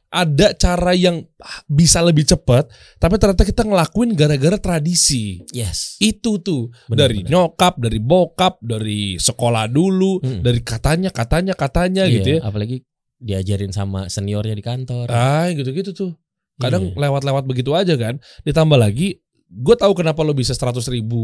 [0.08, 1.20] ada cara yang
[1.68, 5.44] bisa lebih cepat, tapi ternyata kita ngelakuin gara-gara tradisi.
[5.52, 6.00] Yes.
[6.00, 7.32] Itu tuh Benar, dari benar.
[7.36, 10.40] nyokap, dari bokap, dari sekolah dulu, Hmm.
[10.40, 12.40] dari katanya, katanya, katanya Iya, gitu ya.
[12.42, 12.88] Apalagi
[13.20, 15.12] diajarin sama seniornya di kantor.
[15.12, 16.12] Ah, gitu-gitu tuh.
[16.56, 16.98] Kadang Iya.
[16.98, 18.18] lewat-lewat begitu aja kan.
[18.48, 21.20] Ditambah lagi, gue tahu kenapa lo bisa 100 ribu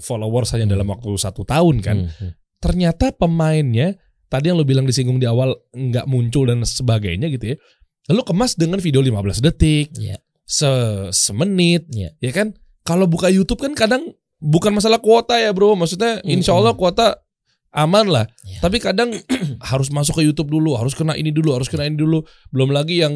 [0.00, 0.74] followers hanya Hmm.
[0.80, 1.96] dalam waktu satu tahun kan.
[2.00, 2.32] Hmm, hmm.
[2.58, 3.94] Ternyata pemainnya
[4.26, 7.56] tadi yang lo bilang disinggung di awal nggak muncul dan sebagainya gitu ya.
[8.08, 10.22] Lo kemas dengan video 15 detik, Iya.
[10.46, 10.70] se
[11.10, 12.14] semenit, Iya.
[12.18, 12.54] ya kan?
[12.86, 16.30] Kalau buka YouTube kan kadang bukan masalah kuota ya bro, maksudnya Mm-mm.
[16.30, 17.18] insya Allah kuota
[17.74, 18.24] aman lah.
[18.46, 18.62] Iya.
[18.62, 19.10] Tapi kadang
[19.70, 22.22] harus masuk ke YouTube dulu, harus kena ini dulu, harus kena ini dulu.
[22.48, 23.12] Belum lagi yang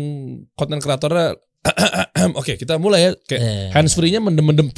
[0.55, 1.39] konten kreatornya
[2.41, 3.11] Oke, kita mulai ya.
[3.29, 4.73] Kayak Eh, hands free-nya mendem-mendem.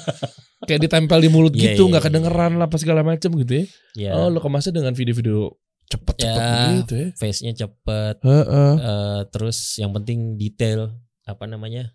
[0.68, 2.08] kayak ditempel di mulut Iya, gitu, iya, nggak iya.
[2.10, 3.64] kedengeran lah apa segala macam gitu ya.
[3.94, 5.54] ya, Oh, lo kemasnya dengan video-video
[5.86, 6.76] cepet-cepet Ya.
[6.82, 7.08] gitu ya.
[7.14, 8.16] face-nya cepet.
[8.20, 8.72] Heeh.
[8.76, 10.90] eh, terus yang penting detail
[11.22, 11.94] apa namanya?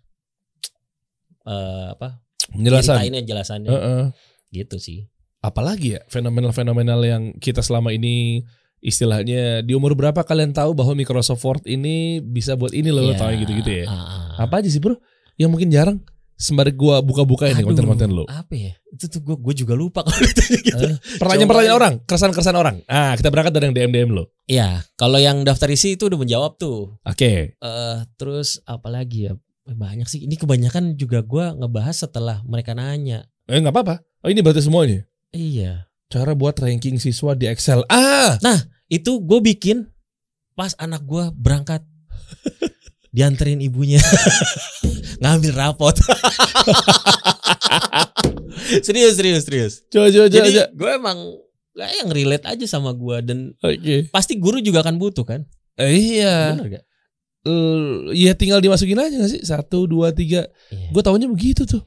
[1.42, 2.22] Eh, apa?
[2.48, 2.98] Penjelasan.
[3.02, 4.02] Ceritainnya jelasannya Heeh.
[4.50, 5.06] gitu sih.
[5.40, 8.46] Apalagi ya fenomenal-fenomenal yang kita selama ini
[8.78, 13.18] istilahnya di umur berapa kalian tahu bahwa Microsoft Word ini bisa buat ini loh, Iya.
[13.18, 13.86] tahu gitu-gitu ya.
[13.86, 13.94] Ah,
[14.38, 14.46] ah.
[14.46, 14.98] Apa aja sih bro?
[15.34, 15.98] Yang mungkin jarang
[16.42, 18.26] sembari gua buka-buka ini konten-konten lu.
[18.26, 18.74] Apa ya?
[18.90, 20.84] Itu tuh gue gue juga lupa kalau ditanya gitu.
[20.90, 22.76] Eh, Pertanyaan-pertanyaan orang, keresahan-keresahan orang.
[22.90, 24.24] Ah, kita berangkat dari yang DM-DM lu.
[24.50, 26.98] Iya, kalau yang daftar isi itu udah menjawab tuh.
[27.06, 27.54] Oke.
[27.54, 29.38] eh terus apa lagi ya?
[29.62, 30.26] Banyak sih.
[30.26, 33.30] Ini kebanyakan juga gua ngebahas setelah mereka nanya.
[33.46, 34.02] Eh nggak apa-apa.
[34.26, 35.06] Oh ini berarti semuanya.
[35.30, 35.86] Iya.
[36.10, 37.86] Cara buat ranking siswa di Excel.
[37.88, 38.36] Ah,
[38.92, 39.88] Itu gue bikin
[40.52, 41.80] pas anak gua berangkat
[43.12, 44.00] dianterin ibunya
[45.22, 45.92] ngambil rapot.
[48.86, 49.72] serius, serius, serius.
[49.92, 50.36] coba coba coba.
[50.40, 50.66] Jadi coba.
[50.72, 51.18] gue emang
[51.72, 54.08] kayak yang relate aja sama gua dan Oke.
[54.12, 55.44] pasti guru juga akan butuh kan?
[55.80, 56.56] Eh, iya.
[56.56, 56.84] Bener gak?
[57.42, 59.42] Eh, ya tinggal dimasukin aja gak sih?
[59.44, 60.48] Satu, dua, tiga.
[60.68, 60.92] Iya.
[60.92, 61.80] Gue tahunya begitu tuh.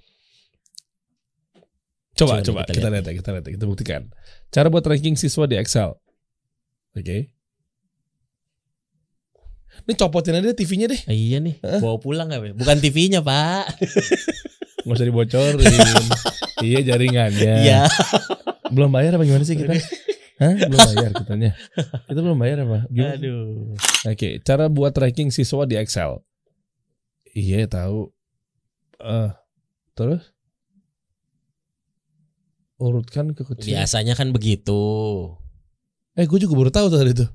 [2.16, 3.06] Coba, Coba coba, kita kita, lihat.
[3.06, 4.02] ya, kita lihat ya, kita buktikan.
[4.48, 5.92] Cara buat ranking siswa di Excel.
[6.96, 7.35] Oke.
[9.84, 11.02] Ini copotin aja TV-nya deh.
[11.06, 11.84] Ah, iya nih, Hah?
[11.84, 12.56] bawa pulang gak?
[12.56, 13.76] Bukan TV-nya pak.
[14.86, 16.06] Nggak usah dibocorin.
[16.64, 17.54] iya jaringannya.
[17.66, 17.82] Iya.
[18.72, 19.74] Belum bayar apa gimana sih kita?
[20.38, 20.54] Hah?
[20.56, 21.52] Belum bayar kitanya.
[22.06, 22.86] Kita belum bayar apa?
[22.94, 23.18] Gimana?
[23.18, 23.74] Aduh.
[24.08, 26.22] Oke, cara buat ranking siswa di Excel.
[27.34, 28.14] Iya tahu.
[29.02, 29.32] Eh,
[29.98, 30.32] terus
[32.78, 33.76] urutkan ke kecil.
[33.76, 34.82] Biasanya kan begitu.
[36.16, 37.30] Eh, gue juga baru tahu tuh tadi tuh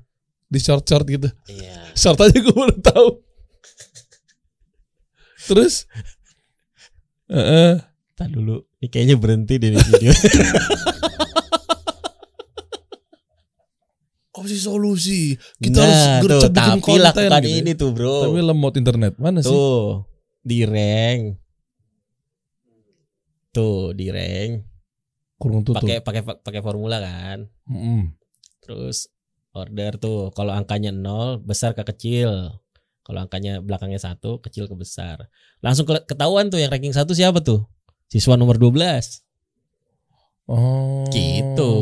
[0.51, 1.31] di short short gitu.
[1.47, 1.95] Iya.
[1.95, 3.09] Short aja gue baru tahu.
[5.47, 5.87] terus,
[7.31, 7.79] Heeh.
[8.19, 8.67] Ntar dulu.
[8.83, 10.11] Ini kayaknya berhenti deh video.
[14.41, 15.21] opsi solusi.
[15.61, 17.61] Kita harus nah, tuh, gercep bikin tapi konten lakukan gitu ya.
[17.61, 18.17] ini tuh bro.
[18.25, 19.53] Tapi lemot internet mana sih?
[19.53, 20.09] tuh
[20.41, 21.21] di rank.
[23.53, 24.51] Tuh di rank.
[25.37, 25.85] Kurang tutup.
[25.85, 27.45] Pakai pakai pakai formula kan.
[27.69, 28.17] Mm-mm.
[28.65, 29.07] Terus
[29.51, 32.55] order tuh kalau angkanya 0 besar ke kecil.
[33.01, 35.27] Kalau angkanya belakangnya satu kecil ke besar.
[35.59, 37.65] Langsung ke- ketahuan tuh yang ranking satu siapa tuh?
[38.07, 39.25] Siswa nomor 12.
[40.45, 41.03] Oh.
[41.09, 41.73] Gitu.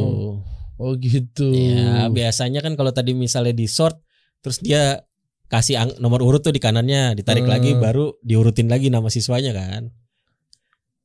[0.80, 1.52] Oh gitu.
[1.52, 4.00] Ya, biasanya kan kalau tadi misalnya di sort
[4.40, 5.04] terus dia
[5.48, 7.52] kasih ang- nomor urut tuh di kanannya, ditarik Hmm.
[7.52, 9.92] lagi baru diurutin lagi nama siswanya kan.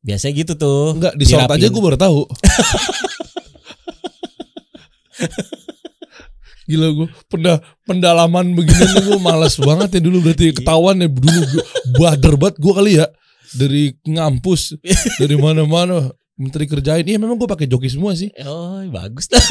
[0.01, 0.95] Biasanya gitu tuh.
[0.95, 2.21] Enggak di short aja gue baru tahu.
[6.65, 10.17] Gila gue penda, pendalaman beginian gue malas banget ya dulu.
[10.23, 11.63] Berarti ketahuan ya dulu gue
[11.95, 13.07] bader banget gue kali ya.
[13.55, 14.75] Dari ngampus
[15.21, 16.09] dari mana-mana.
[16.35, 17.05] Menteri kerjain.
[17.05, 18.29] Iya memang gue pakai joki semua sih.
[18.43, 19.39] Oh, bagus dah.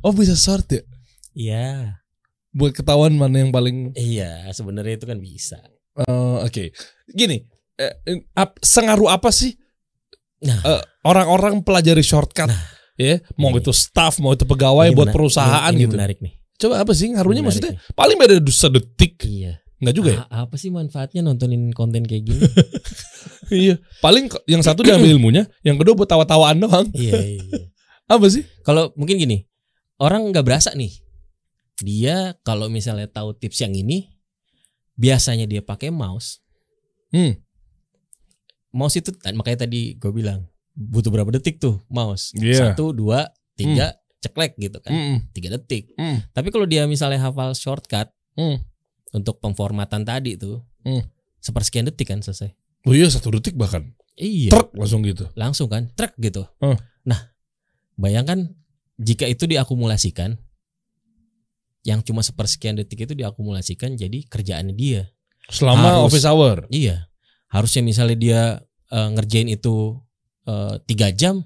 [0.00, 0.82] oh bisa short ya?
[1.34, 1.98] Iya.
[2.48, 5.60] buat ketahuan mana yang paling Iya, sebenarnya itu kan bisa.
[5.94, 6.72] eh, oke.
[7.06, 7.44] Gini
[7.76, 7.92] eh,
[8.34, 9.52] ap- sengaruh apa sih?
[10.42, 10.58] Nah.
[10.64, 12.48] eh, orang-orang pelajari shortcut
[12.98, 13.62] ya mau Ini.
[13.62, 16.34] itu staff mau itu pegawai Ini buat perusahaan ini, ini gitu menarik nih.
[16.58, 17.94] coba apa sih ngaruhnya Menarik maksudnya nih.
[17.94, 19.52] paling beda sedetik Iya.
[19.78, 22.42] nggak juga ya A- apa sih manfaatnya nontonin konten kayak gini?
[23.64, 27.70] iya paling yang satu diambil ilmunya yang kedua buat tawa-tawaan doang iya, iya.
[28.12, 29.46] apa sih Kalau mungkin gini,
[29.96, 30.90] orang nggak berasa nih.
[31.78, 34.10] Dia kalau misalnya tahu tips yang ini,
[34.94, 36.42] biasanya dia pakai mouse.
[37.08, 37.38] Hmm.
[38.68, 40.44] Mouse itu makanya tadi gue bilang
[40.78, 42.30] butuh berapa detik tuh mouse?
[42.32, 42.70] Iya.
[42.70, 44.94] Satu, dua, tiga, ceklek gitu kan?
[44.94, 45.18] Mm-mm.
[45.30, 45.90] Tiga detik.
[45.94, 46.22] Mm.
[46.30, 48.62] Tapi kalau dia misalnya hafal shortcut Hmm.
[49.10, 51.02] untuk pemformatan tadi tuh, Hmm.
[51.38, 52.54] sepersekian detik kan selesai.
[52.86, 54.54] oh iya satu detik bahkan Iya.
[54.54, 56.46] truk langsung gitu langsung kan truk gitu.
[56.58, 56.78] Oh.
[57.02, 57.18] Nah,
[57.94, 58.54] bayangkan
[58.96, 60.38] jika itu diakumulasikan
[61.82, 65.02] yang cuma sepersekian detik itu diakumulasikan jadi kerjaannya dia.
[65.48, 66.12] selama Harus.
[66.12, 67.08] office hour Iya.
[67.48, 68.40] Harusnya misalnya dia
[68.88, 69.96] eh, ngerjain itu
[70.48, 71.44] eh, tiga jam,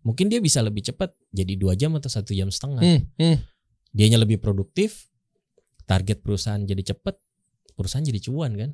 [0.00, 2.80] mungkin dia bisa lebih cepat jadi dua jam atau satu jam setengah.
[2.80, 3.36] Hmm, hmm.
[3.90, 5.08] Dianya lebih produktif,
[5.84, 7.16] target perusahaan jadi cepat,
[7.72, 8.70] perusahaan jadi cuan kan.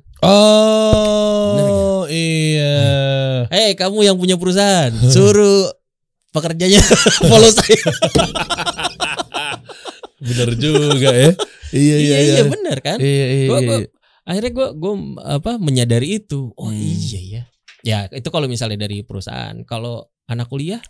[1.41, 2.75] Bener oh iya
[3.47, 5.71] Hei kamu yang punya perusahaan, suruh
[6.29, 6.79] pekerjanya
[7.27, 7.79] follow saya.
[10.21, 11.31] bener juga ya
[11.73, 12.97] iya iya iya iya bener kan.
[13.01, 13.69] iya iya, Gua- iya.
[13.73, 13.89] gua-
[14.21, 16.77] akhirnya gue gue apa menyadari itu oh Hmm.
[16.77, 17.43] iya ya
[17.81, 20.81] ya itu kalau misalnya dari perusahaan kalau anak kuliah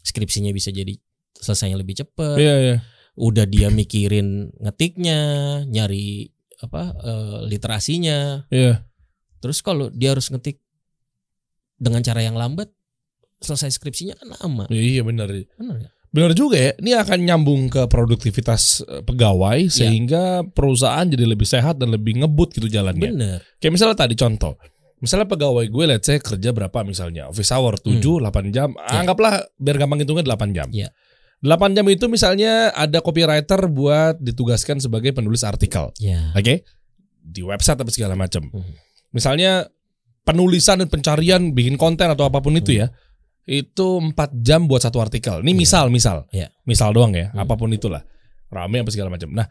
[0.00, 0.96] skripsinya bisa jadi
[1.36, 2.76] selesainya lebih cepet iya iya.
[3.16, 5.16] Udah dia mikirin ngetiknya
[5.64, 6.28] nyari
[6.60, 8.44] apa eh, literasinya.
[8.52, 8.84] Iya.
[9.40, 10.60] Terus kalau dia harus ngetik
[11.80, 12.68] dengan cara yang lambat
[13.40, 14.64] selesai skripsinya kan lama.
[14.68, 19.72] Iya bener benar ya Benar juga ya, ini akan nyambung ke produktivitas eh, pegawai Iya.
[19.72, 23.16] sehingga perusahaan jadi lebih sehat dan lebih ngebut gitu jalannya.
[23.16, 24.56] bener Kayak misalnya tadi contoh,
[24.98, 29.04] misalnya pegawai gue let's say kerja berapa misalnya, office hour 7, 8 jam, Iya.
[29.04, 30.68] anggaplah biar gampang hitungnya 8 jam.
[30.72, 30.88] Iya.
[31.44, 36.64] 8 jam itu misalnya ada copywriter buat ditugaskan sebagai penulis artikel, ya oke?
[37.20, 38.48] Di website apa segala macam.
[38.48, 38.72] Hmm.
[39.12, 39.68] Misalnya
[40.24, 42.90] penulisan dan pencarian bikin konten atau apa pun itu ya
[43.46, 45.38] itu empat jam buat satu artikel.
[45.38, 45.58] Ini Iya.
[45.60, 46.50] misal misal Iya.
[46.66, 47.46] misal doang ya Hmm.
[47.46, 48.02] apa pun itulah
[48.50, 49.30] rame apa segala macam.
[49.30, 49.46] Nah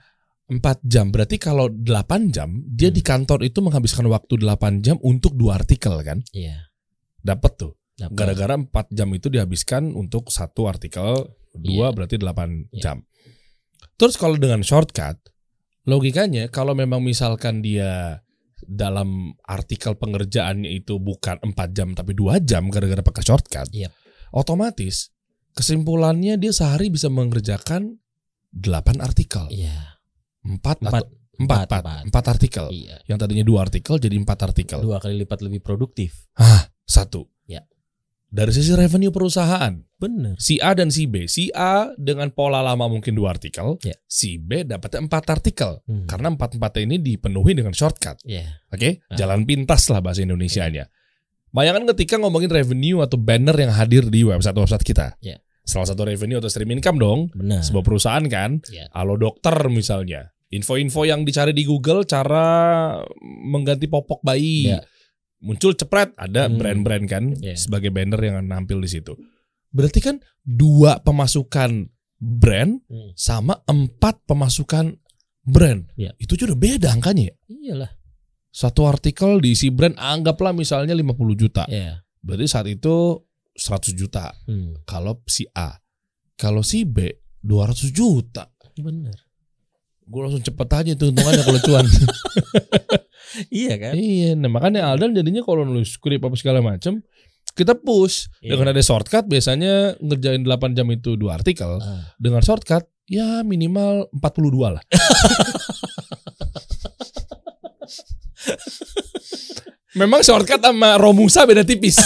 [0.46, 2.98] empat jam berarti kalau 8 jam dia Hmm.
[2.98, 6.70] di kantor itu menghabiskan waktu 8 jam untuk dua artikel kan Iya.
[7.20, 8.14] dapat tuh Dapet.
[8.14, 11.96] gara-gara 4 jam itu dihabiskan untuk satu artikel dua Iya.
[11.98, 12.78] berarti 8 Iya.
[12.78, 12.98] jam
[13.98, 15.18] terus kalau dengan shortcut
[15.86, 18.22] logikanya kalau memang misalkan dia
[18.66, 23.90] dalam artikel pengerjaannya itu bukan 4 jam tapi dua jam gara-gara pakai shortcut Yep.
[24.32, 25.10] otomatis
[25.54, 27.98] kesimpulannya dia sehari bisa mengerjakan
[28.54, 29.95] 8 artikel Iya.
[30.46, 30.78] 4 Empat.
[30.80, 32.26] atau 4 Empat, 4, empat.
[32.30, 32.96] artikel Iya.
[33.08, 36.30] yang tadinya dua artikel jadi empat artikel Dua kali lipat lebih produktif.
[36.34, 37.66] ah satu Ya.
[38.26, 40.36] dari sisi revenue perusahaan Bener.
[40.38, 41.26] si A dan si B.
[41.26, 43.96] Si A dengan pola lama mungkin dua artikel, Ya.
[44.06, 45.80] si B dapatnya empat artikel.
[45.82, 46.04] Hmm.
[46.06, 48.60] Karena empat empatnya ini dipenuhi dengan shortcut, Iya.
[48.70, 49.08] oke?
[49.08, 49.16] Ah.
[49.16, 50.92] Jalan pintas lah bahasa Indonesianya.
[51.50, 55.16] Bayangkan ketika ngomongin revenue atau banner yang hadir di website-website kita.
[55.20, 55.40] Ya.
[55.64, 57.64] Salah satu revenue atau stream income dong, Benar.
[57.64, 58.60] sebuah perusahaan kan.
[58.68, 58.92] Ya.
[58.92, 60.35] Halo dokter misalnya.
[60.56, 64.72] Info-info yang dicari di Google cara mengganti popok bayi.
[64.72, 64.80] Ya.
[65.44, 66.56] Muncul cepret ada Hmm.
[66.58, 67.54] brand-brand kan Ya.
[67.54, 69.14] sebagai banner yang nampil di situ.
[69.70, 73.12] Berarti kan dua pemasukan brand Hmm.
[73.14, 74.96] sama empat pemasukan
[75.44, 75.92] brand.
[75.94, 76.16] Ya.
[76.18, 77.36] Itu juga beda angkanya ya.
[77.52, 77.92] Iyalah.
[78.50, 81.68] Satu artikel diisi brand anggaplah misalnya 50 juta.
[81.68, 82.00] Iya.
[82.24, 83.20] Berarti saat itu
[83.52, 84.80] 100 juta Hmm.
[84.88, 85.76] kalau si A.
[86.40, 87.12] Kalau si B
[87.44, 88.48] 200 juta.
[88.80, 89.25] Bener.
[90.06, 91.86] Gue langsung cepet aja itu hitungannya kalau cuan.
[93.52, 93.92] Iya kan?
[94.00, 97.04] iya, nah makanya Aldan jadinya kalau nulis skrip apa segala macam
[97.52, 98.56] kita push Iya.
[98.56, 102.16] dengan ada shortcut biasanya ngerjain 8 jam itu dua artikel Ah.
[102.16, 104.84] dengan shortcut ya minimal 42 lah.
[109.96, 112.00] Memang shortcut sama Romusa beda tipis.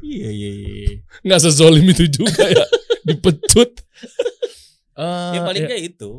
[0.00, 0.88] Iya iya iya.
[1.22, 2.64] Nggak sezolim itu juga ya.
[3.04, 3.87] Dipecut.
[4.94, 5.68] Ah, Ya paling ya.
[5.68, 6.10] nggak itu.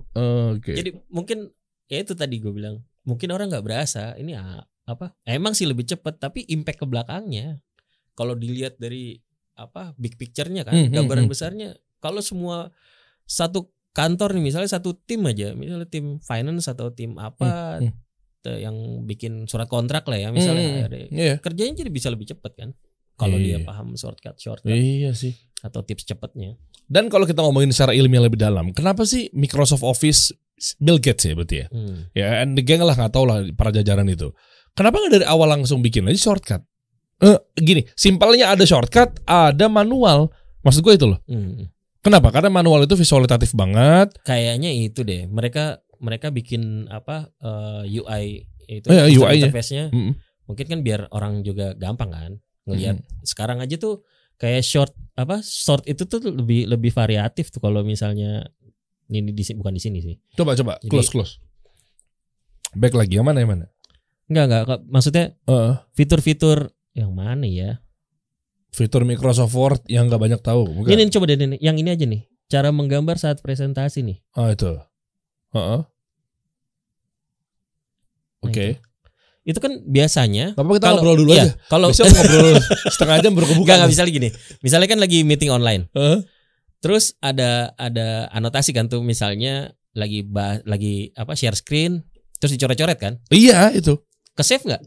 [0.53, 0.71] Oke.
[0.73, 1.51] Jadi mungkin
[1.85, 2.79] ya itu tadi gue bilang.
[3.03, 4.35] Mungkin orang nggak berasa ini
[4.85, 5.15] apa?
[5.23, 7.59] Emang sih lebih cepat tapi impact ke belakangnya.
[8.13, 9.17] Kalau dilihat dari
[9.55, 11.33] apa big picture-nya kan, Hmm, hmm, gambaran hmm.
[11.33, 11.69] besarnya.
[11.97, 12.71] Kalau semua
[13.23, 17.91] satu kantor nih misalnya satu tim aja, misalnya tim finance atau tim apa Hmm,
[18.39, 21.35] te- yang bikin surat kontrak lah ya misalnya Hmm, ada- Iya.
[21.39, 22.69] kerjanya jadi bisa lebih cepat kan.
[23.19, 23.67] Kalau dia Iya.
[23.67, 25.36] paham shortcut shortcut Iya sih.
[25.60, 26.55] atau tips cepatnya.
[26.88, 30.32] Dan kalau kita ngomongin secara ilmiah lebih dalam, kenapa sih Microsoft Office
[30.75, 31.67] Bill Gates ya berarti ya?
[31.67, 32.08] Hmm.
[32.12, 34.32] Ya, and the gang lah nggak tahu lah para jajaran itu.
[34.71, 36.63] Kenapa nggak dari awal langsung bikin aja shortcut?
[37.19, 40.32] Eh, gini, simpelnya ada shortcut, ada manual.
[40.63, 41.19] Maksud gue itu loh.
[41.27, 41.67] Hmm.
[41.99, 42.32] Kenapa?
[42.32, 44.15] Karena manual itu visualitatif banget.
[44.23, 45.27] Kayaknya itu deh.
[45.27, 49.47] Mereka mereka bikin apa eh, UI itu Oh, iya, user UI-nya.
[49.51, 49.86] interface-nya.
[49.91, 50.13] Mm-mm.
[50.47, 52.32] Mungkin kan biar orang juga gampang kan
[52.69, 52.95] ngelihat.
[53.25, 54.05] Sekarang aja tuh
[54.38, 58.47] kayak short apa short itu tuh lebih lebih variatif tuh kalau misalnya
[59.10, 60.15] ini di bukan di sini sih.
[60.38, 61.34] Coba coba Jadi- close close.
[62.77, 63.65] Back lagi yang mana yang mana?
[64.29, 67.82] Enggak enggak maksudnya Eh, fitur-fitur yang mana ya?
[68.69, 70.62] fitur Microsoft Word yang nggak banyak tahu.
[70.69, 70.93] Bukan?
[70.93, 72.29] Ini coba deh ini, yang ini aja nih.
[72.45, 74.17] Cara menggambar saat presentasi nih.
[74.38, 74.77] Oh itu.
[75.58, 75.82] Heeh.
[78.45, 78.77] Oke.
[79.49, 81.53] Itu kan biasanya Tapi kita kalau- ngobrol dulu iya, aja.
[81.65, 82.49] Kalau Biasanya ngobrol
[82.93, 83.71] setengah jam baru kebuka.
[83.73, 84.29] Enggak, bisa lagi gini.
[84.62, 85.89] Misalnya kan lagi meeting online.
[85.97, 86.21] Heeh.
[86.79, 92.05] Terus ada ada anotasi kan tuh misalnya lagi bah, lagi apa share screen
[92.38, 93.17] terus dicoret-coret kan?
[93.33, 93.97] Iya itu.
[94.38, 94.83] Ke save nggak?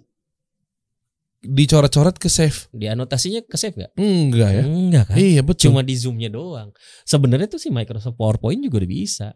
[1.43, 2.71] Dicoret-coret ke save.
[2.71, 3.93] Di anotasinya ke save nggak?
[3.99, 4.63] Enggak ya.
[4.63, 5.17] Enggak kan?
[5.19, 5.75] Iya betul.
[5.75, 6.71] Cuma di zoomnya doang.
[7.03, 9.29] Sebenarnya tuh si Microsoft PowerPoint juga udah bisa.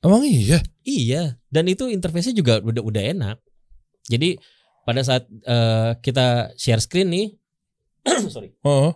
[0.00, 0.62] Emang iya.
[0.84, 3.36] Iya, dan itu interface-nya juga udah udah enak.
[4.04, 4.36] Jadi
[4.84, 7.26] pada saat eh, kita share screen nih,
[8.34, 8.90] sorry, Heeh.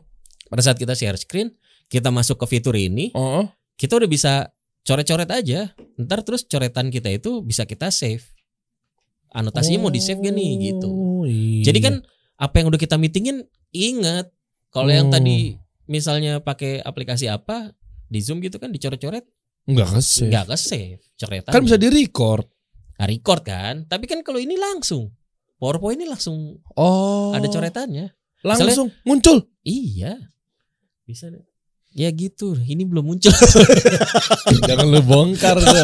[0.47, 1.53] pada saat kita share screen,
[1.89, 3.45] kita masuk ke fitur ini, Heeh.
[3.75, 4.53] kita udah bisa
[4.85, 5.73] coret-coret aja.
[5.97, 8.25] Ntar terus coretan kita itu bisa kita save.
[9.29, 10.89] Anotasinya mau di save gak nih gitu.
[10.89, 11.69] Oh, iya.
[11.69, 11.95] Jadi kan
[12.37, 14.33] apa yang udah kita meetingin ingat.
[14.69, 15.13] Kalau yang Oh.
[15.13, 17.73] tadi misalnya pakai aplikasi apa
[18.09, 19.25] di Zoom gitu kan dicoret-coret
[19.65, 20.29] enggak ke save.
[20.29, 21.53] nggak ke save coretan.
[21.53, 22.49] Kan bisa di record.
[23.01, 23.85] Record kan.
[23.85, 25.15] Tapi kan kalau ini langsung
[25.57, 27.31] PowerPoint ini langsung Oh.
[27.31, 28.11] ada coretannya.
[28.41, 29.43] Langsung muncul.
[29.63, 30.15] Iya.
[31.03, 31.43] Bisa deh.
[31.91, 32.55] Ya gitu.
[32.55, 33.33] Ini belum muncul.
[34.69, 35.75] Jangan lu bongkar dong.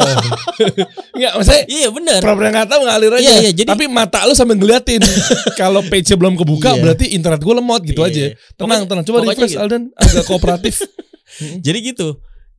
[1.15, 2.19] Enggak, maksudnya iya benar.
[2.21, 3.21] pura-pura nggak tahu ngalir aja.
[3.21, 5.01] Iya, iya, jadi- Tapi mata lu sambil ngeliatin.
[5.59, 6.81] Kalau page-nya belum kebuka Iya.
[6.81, 8.07] berarti internet gue lemot gitu Iya.
[8.07, 8.23] aja.
[8.55, 9.03] Tenang, Pokoknya- tenang.
[9.03, 9.59] Coba refresh gitu.
[9.59, 10.75] Alden agak kooperatif.
[11.59, 12.07] Jadi gitu.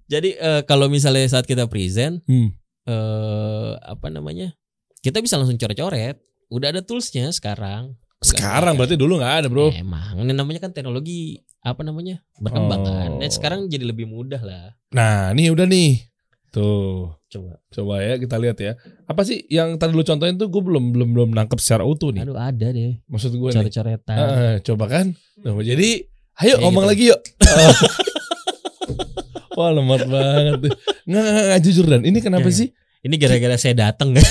[0.07, 2.53] Jadi eh, kalau misalnya saat kita present Hmm.
[2.87, 4.55] Eh apa namanya?
[4.99, 6.19] kita bisa langsung coret-coret.
[6.49, 7.95] Udah ada toolsnya sekarang.
[8.19, 9.71] Sekarang berarti dulu nggak ada bro.
[9.71, 13.11] Emang ini namanya kan teknologi apa namanya berkembang kan.
[13.17, 13.31] Dan Oh.
[13.33, 14.75] sekarang jadi lebih mudah lah.
[14.91, 16.03] Nah nih udah nih.
[16.49, 17.59] Tuh Coba.
[17.69, 18.73] coba ya kita lihat ya.
[19.05, 22.23] Apa sih yang tadi lu contohin tuh gue belum belum belum nangkep secara utuh nih.
[22.23, 23.57] Aduh ada deh Maksud gue nih.
[23.61, 24.17] coret-coretan.
[24.17, 25.07] Heeh, coba kan.
[25.39, 26.03] Nah, jadi
[26.37, 26.91] ayo Kayak ngomong gitu.
[26.91, 27.21] lagi yuk.
[29.57, 30.77] Wah lemot banget.
[31.09, 32.69] Nggak, nggak, nggak, jujur dan ini kenapa Iya, sih?
[33.01, 34.13] Ini gara-gara saya datang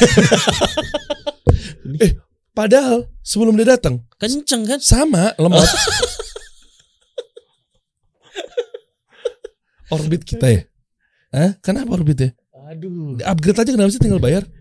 [2.55, 4.79] Padahal sebelum dia datang Kenceng kan?
[4.79, 5.65] sama lemot.
[9.95, 10.61] orbit kita ya?
[11.35, 11.51] Hah?
[11.59, 12.29] Kenapa orbit ya?
[12.71, 13.19] Aduh.
[13.21, 14.45] Upgrade aja kenapa sih tinggal bayar?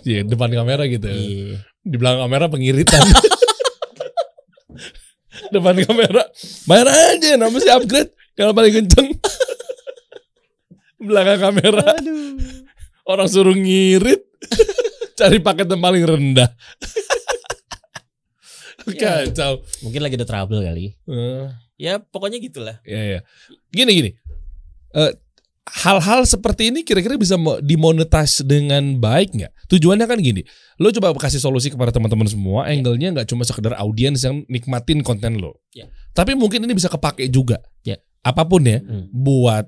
[0.00, 1.04] Iya depan kamera gitu.
[1.12, 1.60] Iya.
[1.84, 3.04] Di belakang kamera pengiritan.
[5.52, 6.24] depan kamera
[6.64, 8.08] bayar aja nama sih upgrade
[8.40, 9.12] kalau paling kenceng.
[10.98, 12.36] belakang kamera Aduh.
[13.04, 14.20] orang suruh ngirit
[15.14, 16.48] cari paket yang paling rendah.
[18.90, 19.28] Ya.
[19.28, 19.60] Kacau.
[19.80, 20.96] Mungkin lagi ada trouble kali.
[21.04, 22.80] Eh, Ya pokoknya gitulah.
[22.82, 23.20] ya ya.
[23.68, 24.10] Gini gini.
[24.92, 25.12] Eh,
[25.70, 29.52] hal-hal seperti ini kira-kira bisa mo- dimonetize dengan baik nggak?
[29.70, 30.42] Tujuannya kan gini,
[30.76, 35.38] lo coba kasih solusi kepada teman-teman semua, angle-nya nggak cuma sekedar audiens yang nikmatin konten
[35.38, 35.86] lo, Ya.
[36.10, 38.02] tapi mungkin ini bisa kepake juga, Ya.
[38.20, 39.08] Apa pun ya, Hmm.
[39.10, 39.66] buat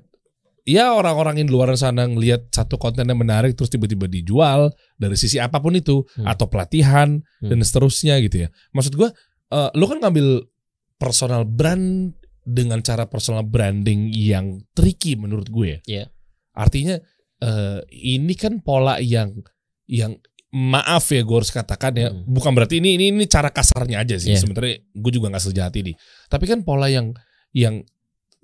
[0.63, 5.17] ya orang-orang yang di luar sana ngelihat satu konten yang menarik terus tiba-tiba dijual dari
[5.19, 6.23] sisi apa pun itu, Hmm.
[6.29, 7.49] atau pelatihan Hmm.
[7.51, 8.49] dan seterusnya gitu ya.
[8.71, 9.11] Maksud gua,
[9.51, 10.47] eh, lo kan ngambil
[10.95, 15.79] personal brand dengan cara personal branding yang tricky menurut gue.
[15.83, 16.11] Iya.
[16.53, 16.99] Artinya
[17.43, 19.35] eh, ini kan pola yang
[19.83, 20.15] yang
[20.53, 22.23] maaf ya gue harus katakan ya, Hmm.
[22.23, 24.31] bukan berarti ini ini ini cara kasarnya aja sih.
[24.31, 24.39] Iya.
[24.47, 25.91] Sebenarnya gue juga nggak sejahat ini.
[26.31, 27.11] Tapi kan pola yang
[27.51, 27.83] yang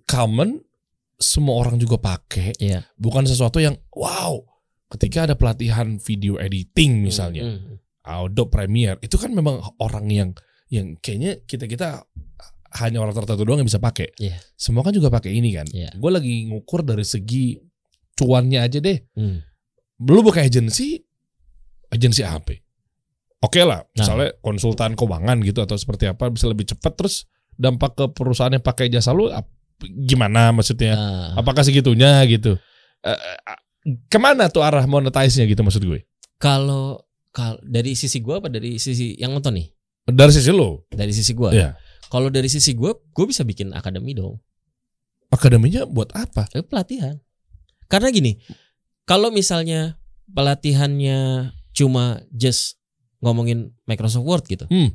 [0.10, 0.66] common
[1.20, 2.88] semua orang juga pakai, Iya.
[2.98, 4.40] bukan sesuatu yang wow.
[4.90, 7.78] Ketika ada pelatihan video editing misalnya, Hmm.
[8.02, 10.30] Adobe Premiere itu kan memang orang yang
[10.74, 12.02] yang kayaknya kita kita
[12.82, 14.10] hanya orang tertentu doang yang bisa pakai.
[14.18, 14.40] Iya.
[14.56, 15.70] Semua kan juga pakai ini kan.
[15.70, 15.94] Iya.
[15.94, 17.58] Gue lagi ngukur dari segi
[18.16, 18.98] cuannya aja deh.
[19.14, 19.46] Hmm.
[20.00, 20.98] Belum buka agensi,
[21.90, 22.54] agensi apa?
[23.40, 23.94] Oke lah, Nah.
[23.94, 28.64] misalnya konsultan keuangan gitu atau seperti apa bisa lebih cepat terus dampak ke perusahaan yang
[28.64, 29.30] pakai jasa lu
[29.82, 30.94] gimana maksudnya?
[30.94, 32.60] Ah, Apakah segitunya gitu?
[33.02, 33.38] Eh, eh,
[34.08, 36.04] ke mana tuh arah monetize-nya gitu maksud gue?
[36.36, 39.68] kalau kalau dari sisi gua apa dari sisi yang nonton nih?
[40.10, 41.52] Dari sisi lo, Dari sisi gua.
[41.54, 41.76] Iya.
[42.10, 44.40] Kalau dari sisi gua, gua bisa bikin akademi dong.
[45.30, 46.50] akademinya buat apa?
[46.52, 47.22] Eh, pelatihan.
[47.86, 48.42] Karena gini,
[49.06, 50.02] kalau misalnya
[50.34, 52.82] pelatihannya cuma just
[53.22, 54.90] ngomongin Microsoft Word gitu, Hmm.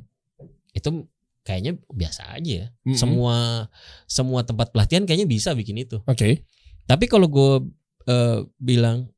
[0.75, 1.07] itu
[1.45, 2.67] kayaknya biasa aja ya.
[2.89, 2.97] Mm-mm.
[2.97, 3.69] Semua
[4.09, 6.01] semua tempat pelatihan kayaknya bisa bikin itu.
[6.09, 6.49] Oke.
[6.89, 7.69] Tapi kalau gue
[8.09, 9.13] eh, bilang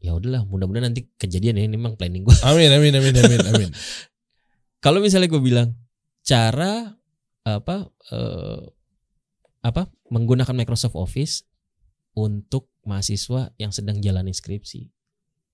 [0.00, 2.36] ya udahlah, mudah-mudahan nanti kejadian ya ini memang planning gue.
[2.48, 3.70] Amin amin amin amin amin.
[4.80, 5.76] kalau misalnya gue bilang
[6.24, 6.96] cara
[7.44, 8.64] apa eh,
[9.60, 11.44] apa menggunakan Microsoft Office
[12.16, 14.88] untuk mahasiswa yang sedang jalani skripsi.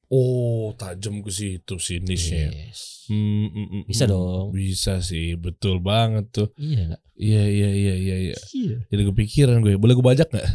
[0.07, 2.55] Oh, tajam ke situ sih niche-nya.
[2.55, 3.11] Yes.
[3.11, 4.11] Hmm, mm, mm, Bisa mm.
[4.11, 4.47] dong.
[4.55, 6.49] Bisa sih, betul banget tuh.
[6.55, 7.03] Iya nggak?
[7.17, 8.37] Iya iya iya iya iya.
[8.55, 8.77] Iya.
[8.87, 10.47] Jadi kepikiran gue, boleh gue bajak nggak?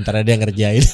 [0.00, 0.84] Ntar ada yang ngerjain.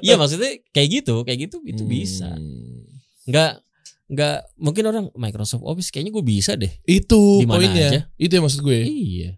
[0.00, 2.32] Iya maksudnya kayak gitu, kayak gitu itu bisa.
[2.32, 2.88] Hmm.
[3.28, 3.60] Nggak
[4.06, 6.70] nggak mungkin orang Microsoft Office kayaknya gue bisa deh.
[6.86, 7.88] Itu Di mana poinnya.
[7.90, 8.00] aja?
[8.16, 8.80] Itu yang maksud gue.
[8.86, 9.30] Iya.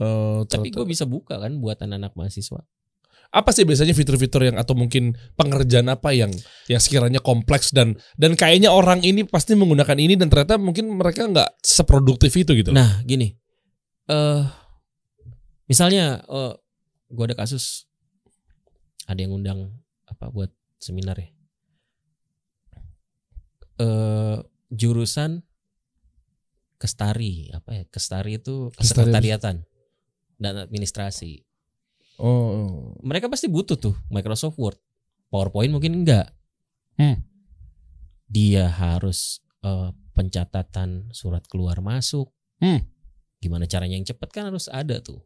[0.00, 2.60] Oh, Tapi gue bisa buka kan buat anak-anak mahasiswa.
[3.36, 6.32] Apa sih biasanya fitur-fitur yang atau mungkin pengerjaan apa yang
[6.72, 11.28] yang sekiranya kompleks dan dan kayaknya orang ini pasti menggunakan ini dan ternyata mungkin mereka
[11.28, 12.72] nggak seproduktif itu gitu.
[12.72, 13.36] Nah gini,
[14.08, 14.42] eh
[15.68, 16.54] misalnya eh
[17.12, 17.84] gue ada kasus
[19.04, 19.68] ada yang undang
[20.08, 20.48] apa buat
[20.80, 21.28] seminar ya.
[23.76, 24.36] Eh
[24.72, 25.44] jurusan
[26.80, 27.84] kestari apa ya?
[27.92, 29.62] Kestari itu kesekretariatan
[30.40, 31.45] dan administrasi.
[32.16, 34.80] Oh, Mereka pasti butuh tuh Microsoft Word,
[35.28, 36.32] PowerPoint mungkin enggak.
[36.96, 37.20] Hmm.
[38.26, 42.32] Dia harus eh, pencatatan surat keluar masuk.
[42.56, 42.80] Hmm.
[43.36, 45.20] Gimana caranya yang cepat kan harus ada tuh.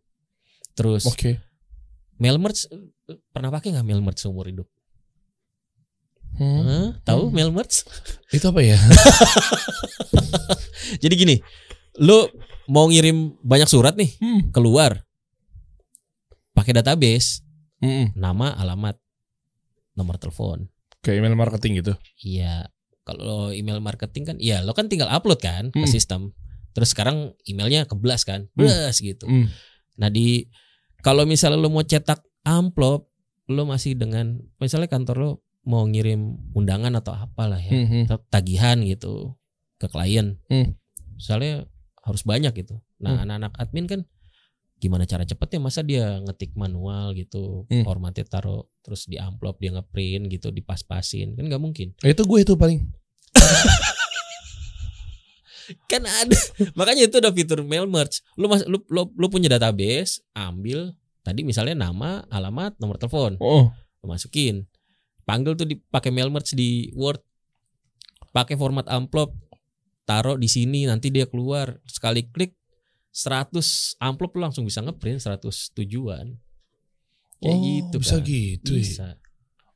[0.75, 1.39] Terus oke.
[2.19, 2.67] mail merge
[3.31, 4.67] pernah pakai nggak mail merge seumur hidup?
[6.35, 6.61] Hmm.
[6.67, 6.89] Hah?
[7.07, 7.33] Tahu Hmm.
[7.33, 7.87] mail merge?
[8.35, 8.77] Itu apa ya?
[11.03, 11.37] Jadi gini,
[12.03, 12.27] lu
[12.67, 14.51] mau ngirim banyak surat nih Hmm.
[14.51, 15.07] keluar
[16.53, 17.41] pakai database,
[17.79, 18.13] Mm-mm.
[18.13, 18.99] nama, alamat,
[19.95, 20.69] nomor telepon.
[21.01, 21.93] Kayak email marketing gitu.
[22.21, 22.69] Iya,
[23.03, 25.89] kalau email marketing kan, iya lo kan tinggal upload kan ke Hmm.
[25.89, 26.21] sistem.
[26.71, 28.59] Terus sekarang emailnya keblas kan, Hmm.
[28.61, 29.25] blas gitu.
[29.25, 29.49] Hmm.
[29.97, 30.47] Nah di
[31.01, 33.09] kalau misalnya lo mau cetak amplop,
[33.49, 35.31] lo masih dengan misalnya kantor lo
[35.61, 38.09] mau ngirim undangan atau apalah ya Mhm.
[38.09, 39.37] ta- tagihan gitu
[39.77, 40.73] ke klien Hmm.
[41.13, 41.69] misalnya
[42.01, 43.23] harus banyak gitu nah Hmm.
[43.29, 44.01] anak-anak admin kan
[44.81, 47.85] gimana cara cepetnya masa dia ngetik manual gitu Hmm.
[47.85, 51.93] formatnya taruh terus di amplop dia ngeprint gitu dipas-pasin kan nggak mungkin.
[52.01, 52.81] Itu gue itu paling.
[55.91, 56.39] kan ada.
[56.75, 58.25] Makanya itu udah fitur mail merge.
[58.35, 63.37] Lu mas lu, lu, lu punya database ambil tadi misalnya nama alamat nomor telepon.
[63.39, 63.71] Oh.
[64.01, 64.65] lu masukin.
[65.29, 67.21] Panggil tuh dipakai mail merge di word.
[68.33, 69.37] Pakai format amplop.
[70.09, 71.79] Taruh di sini nanti dia keluar.
[71.87, 72.57] Sekali klik
[73.11, 73.59] 100
[73.99, 75.43] amplop lu langsung bisa ngeprint 100
[75.75, 76.39] tujuan
[77.37, 78.25] kayak Oh, gitu bisa kan.
[78.25, 78.81] gitu ya.
[78.81, 79.09] bisa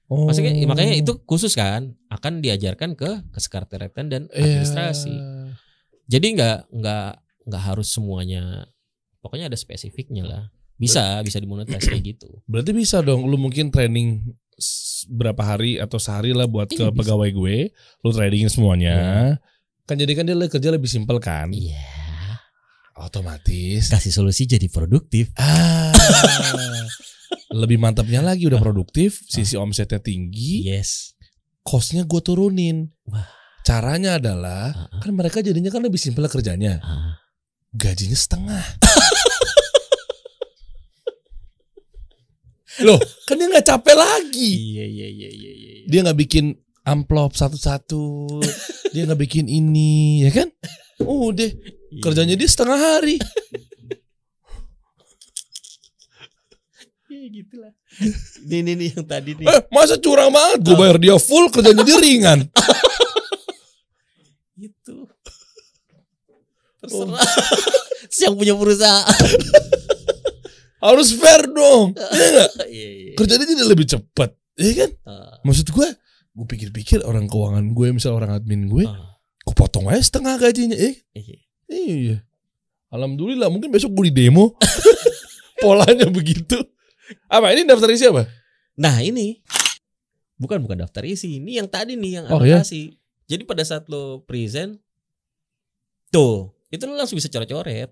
[0.04, 0.28] Oh.
[0.28, 4.60] Maksudnya, makanya itu khusus kan akan diajarkan ke kesekretariatan dan Iya.
[4.60, 5.16] administrasi
[6.04, 7.08] jadi nggak nggak
[7.48, 8.68] nggak harus semuanya
[9.18, 10.42] pokoknya ada spesifiknya lah
[10.76, 14.28] bisa bisa dimonetize kayak gitu Berarti bisa dong lu mungkin training
[15.08, 16.98] berapa hari atau sehari lah buat ke Iya, bisa.
[17.00, 17.56] pegawai gue,
[18.00, 18.94] lu tradingin semuanya.
[19.82, 21.48] Kan jadi kan dia le- kerja lebih simpel kan?
[21.48, 21.80] iya
[22.94, 23.90] Otomatis.
[23.90, 25.90] kasih solusi jadi produktif Ah.
[27.54, 31.14] lebih mantapnya lagi udah produktif, sisi omsetnya tinggi, yes
[31.64, 32.92] costnya gue turunin.
[33.08, 33.24] Wah.
[33.64, 37.16] Caranya adalah Ah, ah, kan mereka jadinya kan lebih simpel kerjanya, ah.
[37.72, 38.60] gajinya setengah.
[42.84, 44.50] Loh, kan dia nggak capek lagi.
[44.74, 46.52] iya iya iya iya iya Dia nggak bikin
[46.84, 48.28] amplop satu-satu,
[48.92, 50.52] dia nggak bikin ini, ya kan?
[51.00, 51.48] Udah.
[52.00, 53.16] Kerjanya dia setengah hari.
[57.06, 57.72] Iya gitulah.
[58.42, 59.46] Ini ini nih yang tadi nih.
[59.46, 60.66] Eh, masa curang banget?
[60.66, 62.40] Gue bayar dia full, kerjanya dia ringan.
[64.58, 65.06] Gitu.
[66.82, 67.22] Terserah.
[68.14, 69.14] Yang punya perusahaan.
[70.84, 71.96] Harus fair dong.
[71.96, 72.50] Iya nggak?
[72.74, 73.12] Iya iya.
[73.16, 74.90] Kerjanya jadi lebih cepat, ya kan?
[75.06, 75.88] Ah, Maksud gue,
[76.34, 79.16] gue pikir-pikir orang keuangan gue, misal orang admin gue, ah,
[79.46, 80.76] gue potong aja setengah gajinya.
[80.76, 81.38] Eh, iya.
[81.66, 82.22] Iya.
[82.88, 84.54] Alhamdulillah, mungkin besok gue di demo.
[85.62, 86.58] Polanya begitu.
[87.26, 88.24] Apa ini daftar isi apa?
[88.74, 89.38] Nah ini
[90.34, 91.38] bukan bukan daftar isi.
[91.38, 92.60] Ini yang tadi nih yang Oh, ya?
[92.60, 92.94] advokasi.
[93.24, 94.76] Jadi pada saat lo present,
[96.10, 97.90] tuh itu lo langsung bisa coret-coret.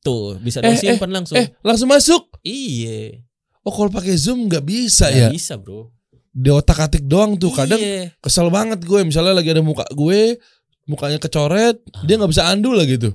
[0.00, 1.36] Tuh bisa Eh, simpan langsung.
[1.36, 2.28] Eh, langsung masuk.
[2.40, 3.24] iya.
[3.64, 5.28] Oh, kalau pakai Zoom nggak bisa Nggak ya?
[5.32, 5.88] bisa bro.
[6.28, 7.48] Di otak-atik doang tuh.
[7.48, 8.12] Kadang Iya.
[8.20, 9.00] kesel banget gue.
[9.00, 10.36] Misalnya lagi ada muka gue,
[10.84, 13.12] mukanya kecoret, dia nggak bisa undo lah gitu.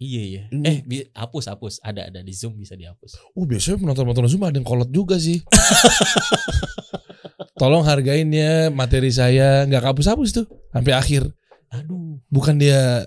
[0.00, 0.42] Iya iya.
[0.48, 0.64] Hmm.
[0.64, 1.84] Eh bi- hapus hapus.
[1.84, 3.36] Ada ada di zoom bisa dihapus.
[3.36, 5.44] Oh biasanya penonton-penonton Zoom ada yang kolot juga sih.
[7.60, 11.28] Tolong hargain ya materi saya nggak hapus-hapus tuh sampai akhir.
[11.68, 12.16] Aduh.
[12.32, 13.04] Bukan dia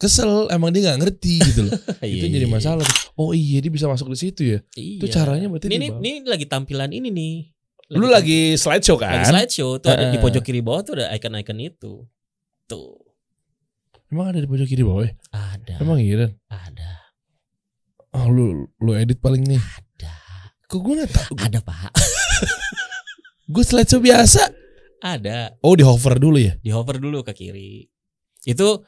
[0.00, 1.76] kesel, emang dia nggak ngerti gitu loh.
[2.00, 2.88] itu Iya, jadi iya, masalah.
[3.20, 4.64] Oh iya dia bisa masuk di situ ya.
[4.72, 5.04] Iya.
[5.04, 7.52] Itu caranya berarti ini, ini, lagi tampilan ini nih.
[7.92, 9.28] Lu lagi slideshow lagi kan?
[9.28, 10.24] slideshow tuh ada di Heeh.
[10.24, 12.08] pojok kiri bawah tuh ada icon-icon itu.
[12.64, 13.09] Tuh.
[14.10, 15.12] Emang ada di pojok kiri bawah ya?
[15.30, 15.74] Ada.
[15.78, 16.32] Emang iya Dan?
[16.50, 16.90] Ada.
[18.10, 18.46] Oh lu
[18.76, 19.62] lu edit paling nih.
[19.62, 20.14] Ada.
[20.66, 21.32] Kok gue nggak tahu?
[21.38, 21.90] Ada pak.
[23.50, 24.46] Gue slideshow biasa.
[25.02, 25.58] Ada.
[25.62, 26.54] Oh di hover dulu ya?
[26.58, 27.82] Di hover dulu ke kiri.
[28.42, 28.86] Itu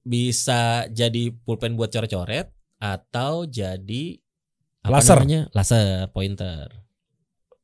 [0.00, 4.20] bisa jadi pulpen buat coret-coret atau jadi
[4.84, 5.16] apa Laser.
[5.20, 5.40] namanya?
[5.52, 6.68] Laser pointer.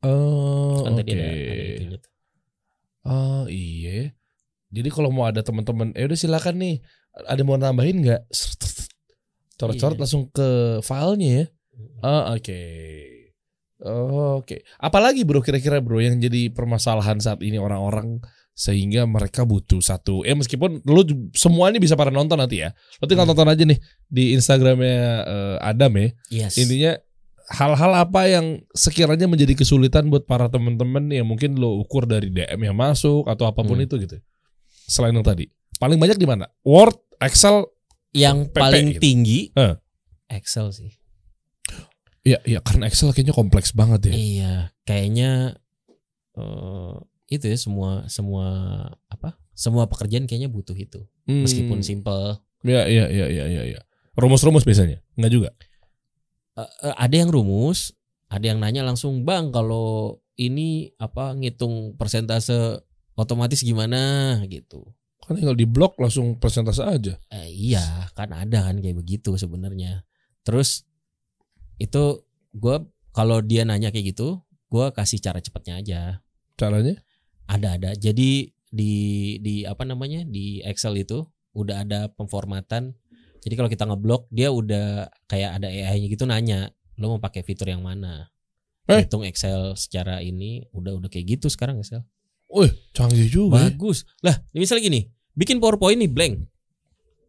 [0.01, 1.05] Oh Kan oke.
[1.05, 2.13] tadi ada, ada itunya tuh.
[3.05, 4.13] Oh iya.
[4.69, 6.77] Jadi kalau mau ada teman-teman, eh udah silakan nih.
[7.25, 8.23] Ada mau nambahin nggak?
[9.57, 10.03] Coret-coret Iya.
[10.05, 10.49] langsung ke
[10.81, 11.45] filenya ya.
[12.03, 12.61] Oh oke.
[13.77, 14.57] Oh, oke.
[14.77, 18.21] Apalagi bro kira-kira bro yang jadi permasalahan saat ini orang-orang
[18.53, 20.25] sehingga mereka butuh satu.
[20.25, 22.73] Eh meskipun lu semua ini bisa pada nonton nanti ya.
[23.01, 23.37] Lo tinggal Hmm.
[23.37, 23.77] tonton aja nih
[24.09, 26.09] di Instagramnya eh, Adam ya.
[26.33, 26.57] Yes.
[26.57, 26.97] Intinya
[27.53, 32.61] hal-hal apa yang sekiranya menjadi kesulitan buat para teman-teman yang mungkin lo ukur dari DM
[32.65, 33.85] yang masuk atau apa pun Hmm.
[33.85, 34.17] itu gitu.
[34.87, 35.51] Selain yang tadi.
[35.77, 36.47] Paling banyak di mana?
[36.63, 37.67] Word, Excel.
[38.17, 39.01] yang PP paling gitu.
[39.05, 39.77] tinggi Eh.
[40.33, 40.89] Excel sih.
[42.25, 44.15] Iya, iya karena Excel kayaknya kompleks banget ya.
[44.17, 45.31] Iya, kayaknya
[46.37, 46.95] eh
[47.29, 48.47] itu ya semua semua
[49.13, 49.37] apa?
[49.53, 51.05] Semua pekerjaan kayaknya butuh itu.
[51.29, 51.87] Meskipun Hmm.
[51.87, 52.41] simple.
[52.65, 53.81] Iya, iya, iya, iya, iya, iya.
[54.17, 55.05] Rumus-rumus biasanya.
[55.13, 55.51] Enggak juga.
[56.57, 57.93] Eh, eh, ada yang rumus,
[58.33, 62.81] ada yang nanya langsung, "Bang, kalau ini apa ngitung persentase
[63.17, 64.85] otomatis gimana?" gitu.
[65.27, 67.19] Kan tinggal di blok langsung persentase aja.
[67.35, 70.07] Eh, iya, kan ada kan kayak begitu sebenarnya.
[70.47, 70.87] Terus
[71.83, 72.23] itu
[72.55, 76.01] gua kalau dia nanya kayak gitu, gua kasih cara cepatnya aja.
[76.55, 76.95] Caranya?
[77.51, 77.91] Ada ada.
[77.99, 78.95] Jadi di
[79.43, 81.27] di apa namanya di Excel itu
[81.59, 82.95] udah ada pemformatan.
[83.43, 87.71] Jadi kalau kita ngeblok dia udah kayak ada AI-nya gitu nanya, lo mau pakai fitur
[87.71, 88.31] yang mana?
[88.87, 89.03] Eh?
[89.03, 92.07] hitung Excel secara ini udah udah kayak gitu sekarang Excel.
[92.49, 93.59] Wih, canggih juga.
[93.59, 93.69] ya.
[93.69, 94.07] Bagus.
[94.21, 95.01] Lah, misalnya gini,
[95.33, 96.35] bikin PowerPoint nih blank.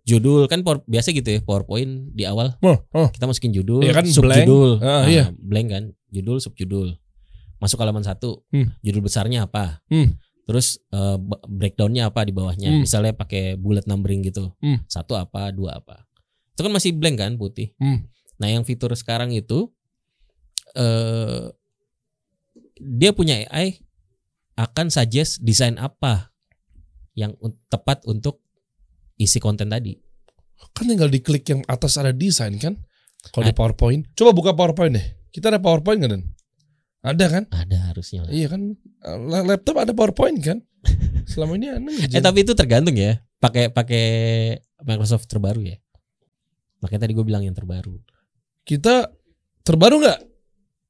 [0.03, 3.11] Judul kan power- biasa gitu ya PowerPoint di awal Oh, oh.
[3.11, 4.79] kita masukin judul, Iya kan, subjudul.
[4.79, 4.87] blank.
[4.87, 5.25] Ah, Nah, iya.
[5.33, 6.95] blank kan, judul, subjudul.
[7.57, 8.71] Masuk halaman satu, Hmm.
[8.79, 9.83] judul besarnya apa?
[9.87, 10.15] Hmm.
[10.45, 10.79] Terus
[11.19, 12.71] b- breakdownnya apa di bawahnya?
[12.71, 12.81] Hmm.
[12.81, 14.79] Misalnya pakai bullet numbering gitu, Hmm.
[14.85, 16.07] satu apa, dua apa?
[16.53, 17.75] Itu kan masih blank kan putih.
[17.75, 18.07] Hmm.
[18.37, 19.67] Nah yang fitur sekarang itu,
[20.71, 21.51] eh
[22.79, 23.81] dia punya AI
[24.57, 26.33] akan suggest desain apa
[27.13, 27.37] yang
[27.69, 28.41] tepat untuk
[29.15, 29.93] isi konten tadi.
[30.73, 32.73] Kan tinggal diklik yang atas ada desain kan?
[33.29, 34.09] Kalau di PowerPoint.
[34.13, 35.07] Coba buka PowerPoint deh.
[35.29, 36.23] Kita ada PowerPoint nggak Dan?
[37.05, 37.43] Ada kan?
[37.53, 38.25] Ada harusnya.
[38.25, 38.31] lah.
[38.33, 38.61] Iya kan?
[39.29, 40.57] La- Laptop ada PowerPoint kan?
[41.29, 43.21] Selama ini Anda Eh tapi itu tergantung ya.
[43.37, 44.05] Pakai pakai
[44.81, 45.77] Microsoft terbaru ya.
[46.81, 47.97] Makanya tadi gue bilang yang terbaru.
[48.65, 49.09] Kita
[49.61, 50.19] terbaru nggak?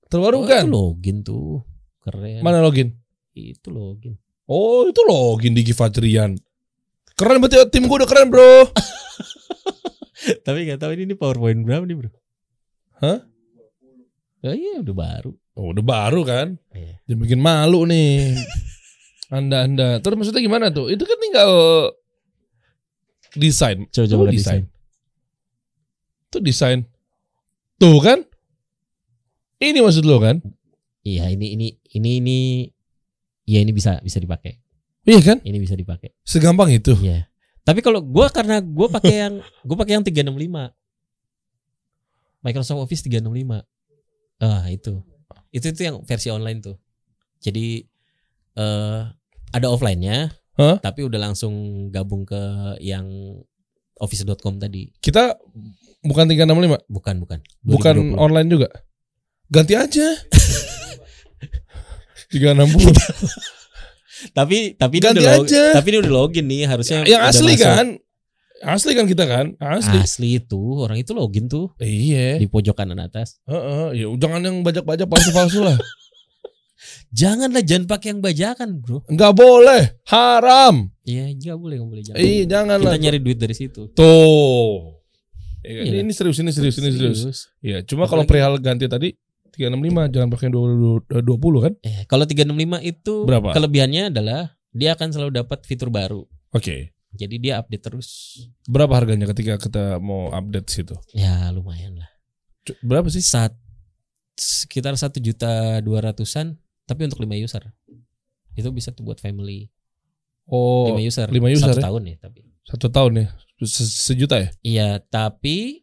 [0.08, 0.64] Terbaru Oh, kan?
[0.64, 1.64] Itu login tuh.
[2.04, 2.40] Keren.
[2.40, 2.96] Mana login?
[3.38, 4.18] Itu login.
[4.50, 6.34] Oh itu login di Givatrian.
[7.18, 8.66] Keren berarti tim gue udah keren bro.
[10.46, 12.10] Tapi gak tahu ini, ini PowerPoint berapa nih, Bro?
[13.00, 13.20] Hah?
[14.48, 15.32] Oh iya udah baru.
[15.58, 16.48] Oh, udah baru kan?
[16.74, 17.02] Iya.
[17.10, 18.38] Dia bikin malu nih.
[19.34, 20.00] Anda anda.
[20.00, 20.88] Terus maksudnya gimana tuh?
[20.88, 21.52] Itu kan tinggal
[23.36, 23.84] desain.
[23.92, 24.72] Coba Coba desain.
[26.32, 26.88] Itu desain.
[27.76, 28.24] Tuh kan?
[29.60, 30.40] Ini maksud lo kan?
[31.04, 32.40] Iya, ini ini ini ini
[33.48, 34.60] Iya ini bisa bisa dipakai.
[35.08, 35.38] Iya kan?
[35.40, 36.12] Ini bisa dipakai.
[36.22, 36.92] Segampang itu.
[37.00, 37.32] Iya.
[37.64, 39.34] Tapi kalau gua karena gua pakai yang
[39.64, 40.76] gua pakai yang 365.
[42.44, 43.64] Microsoft Office 365.
[44.38, 45.00] Ah, itu.
[45.50, 46.76] Itu itu yang versi online tuh.
[47.40, 47.88] Jadi
[48.58, 49.02] eh
[49.48, 50.28] ada offline-nya,
[50.60, 50.78] Hah?
[50.84, 52.40] tapi udah langsung gabung ke
[52.84, 53.08] yang
[53.98, 54.92] office.com tadi.
[55.00, 55.40] Kita
[56.04, 57.40] bukan 365, Bukan, bukan.
[57.64, 58.20] bukan 2020.
[58.20, 58.70] online juga.
[59.48, 60.08] Ganti aja.
[62.30, 62.92] 360.
[64.38, 65.64] Tapi tapi ini Ganti udah log- aja.
[65.78, 67.62] tapi ini udah login nih harusnya yang udah asli masuk.
[67.62, 67.86] kan?
[68.58, 69.46] Asli kan kita kan?
[69.60, 69.98] Asli.
[70.02, 72.42] Asli itu orang itu login tuh Iya.
[72.42, 73.38] di pojok kanan atas.
[73.46, 75.78] Heeh, ya jangan yang bajak-bajak palsu-palsu lah.
[77.10, 79.06] Janganlah jangan pakai yang bajakan, Bro.
[79.06, 80.92] Enggak boleh, haram.
[81.02, 82.20] Iya, nggak boleh, nggak boleh jangan.
[82.20, 83.82] Iya, jangan Kita nyari duit dari situ.
[83.94, 84.98] Tuh.
[85.62, 85.82] Ya, Iya.
[85.88, 87.54] ini, ini serius, ini serius, ini serius.
[87.60, 89.14] Iya, cuma kalau perihal ganti tadi
[89.58, 91.74] 365 jangan pakai 20, 20 kan?
[91.82, 93.52] Eh, kalau 365 itu Berapa?
[93.52, 96.22] kelebihannya adalah dia akan selalu dapat fitur baru.
[96.54, 96.94] Oke.
[97.12, 98.38] Jadi dia update terus.
[98.64, 100.94] Berapa harganya ketika kita mau update situ?
[101.12, 102.10] Ya lumayan lah.
[102.86, 103.26] Berapa sih?
[103.26, 103.58] Saat
[104.38, 106.54] sekitar satu juta dua ratusan,
[106.86, 107.66] tapi untuk lima user.
[108.54, 109.74] Itu bisa tuh buat family.
[110.46, 111.26] Oh, lima user.
[111.28, 111.86] lima user Satu ya?
[111.90, 112.40] tahun ya tapi.
[112.64, 113.28] satu tahun ya.
[113.64, 114.50] Se- Sejuta ya?
[114.62, 115.82] Iya, tapi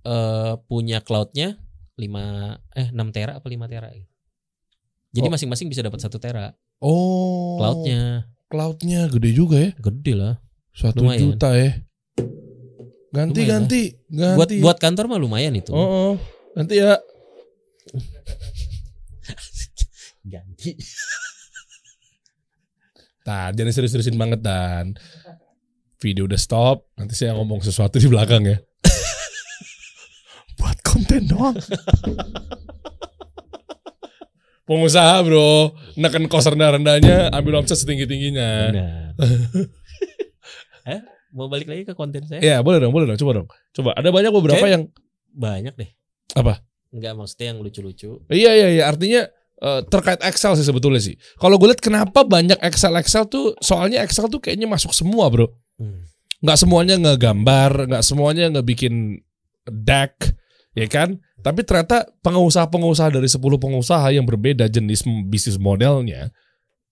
[0.00, 1.58] eh punya cloudnya
[1.94, 4.10] 5 eh 6 tera apa 5 tera gitu.
[5.14, 5.32] Jadi Oh.
[5.32, 6.50] masing-masing bisa dapat satu tera
[6.82, 7.56] Oh.
[7.58, 8.26] cloudnya.
[8.50, 9.70] Cloudnya gede juga ya.
[9.78, 10.34] Gede lah.
[10.74, 11.38] Satu Lumayan.
[11.38, 11.70] juta ya.
[13.14, 14.34] Ganti, Lumayan ganti, ganti.
[14.34, 15.70] Buat buat kantor mah lumayan itu.
[15.70, 16.14] Oh, oh.
[16.58, 16.98] Nanti ya.
[20.24, 20.72] Ganti.
[23.24, 24.96] Nah, jangan serius-seriusin banget dan
[25.96, 26.84] video udah stop.
[26.96, 28.56] Nanti saya ngomong sesuatu di belakang ya.
[31.14, 31.54] Konten doang.
[34.64, 38.50] Pengusaha bro, neken kos rendah-rendahnya, ambil omset setinggi-tingginya.
[40.84, 41.00] Eh,
[41.32, 42.44] mau balik lagi ke konten saya?
[42.44, 43.48] Ya boleh dong, boleh dong, coba dong.
[43.72, 44.68] Coba, ada banyak beberapa Oke.
[44.68, 44.84] yang
[45.32, 45.90] Banyak deh.
[46.36, 46.62] Apa?
[46.94, 48.22] Enggak maksudnya yang lucu-lucu.
[48.28, 49.26] Iya iya iya artinya
[49.64, 51.18] eh, terkait Excel sih sebetulnya sih.
[51.40, 55.50] Kalau gue lihat kenapa banyak Excel Excel tuh soalnya Excel tuh kayaknya masuk semua bro.
[55.80, 56.06] Hmm.
[56.44, 59.24] Nggak semuanya ngegambar, nggak semuanya ngebikin
[59.66, 60.36] deck,
[60.74, 61.16] ya kan?
[61.40, 66.32] Tapi ternyata pengusaha-pengusaha dari 10 pengusaha yang berbeda jenis bisnis modelnya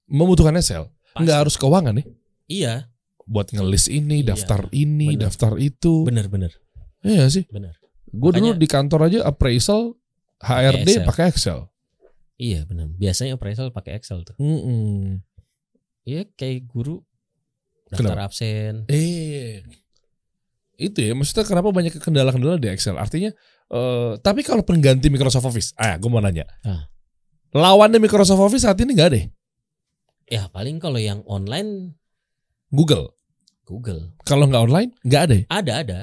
[0.06, 0.88] membutuhkan Excel.
[1.12, 1.24] Pasti.
[1.24, 2.06] Nggak harus keuangan nih.
[2.48, 2.74] Iya,
[3.22, 5.30] Buat ngelis ini, Iya, daftar ini, bener.
[5.30, 6.02] daftar itu.
[6.02, 6.52] bener-bener,
[7.06, 7.46] Iya sih.
[7.48, 7.78] bener.
[8.10, 9.94] Gue dulu di kantor aja appraisal
[10.42, 11.70] HRD pakai Excel.
[12.36, 12.90] Iya bener.
[12.98, 14.34] Biasanya appraisal pakai Excel tuh.
[14.36, 15.22] Mm-mm.
[16.02, 17.00] Iya kayak guru
[17.88, 18.84] daftar absen.
[18.90, 19.62] Eh,
[20.76, 22.98] itu ya maksudnya kenapa banyak kendala-kendala di Excel?
[22.98, 23.30] Artinya,
[23.72, 26.86] eh, tapi kalau pengganti Microsoft Office, ah, gue mau nanya, Ah.
[27.50, 29.18] lawannya Microsoft Office saat ini nggak ada?
[29.18, 29.26] ya?
[30.30, 31.96] Ya paling kalau yang online
[32.68, 33.12] Google.
[33.64, 34.16] Google.
[34.24, 35.34] Kalau nggak online, nggak ada.
[35.34, 35.44] ya?
[35.48, 36.00] Ada ada.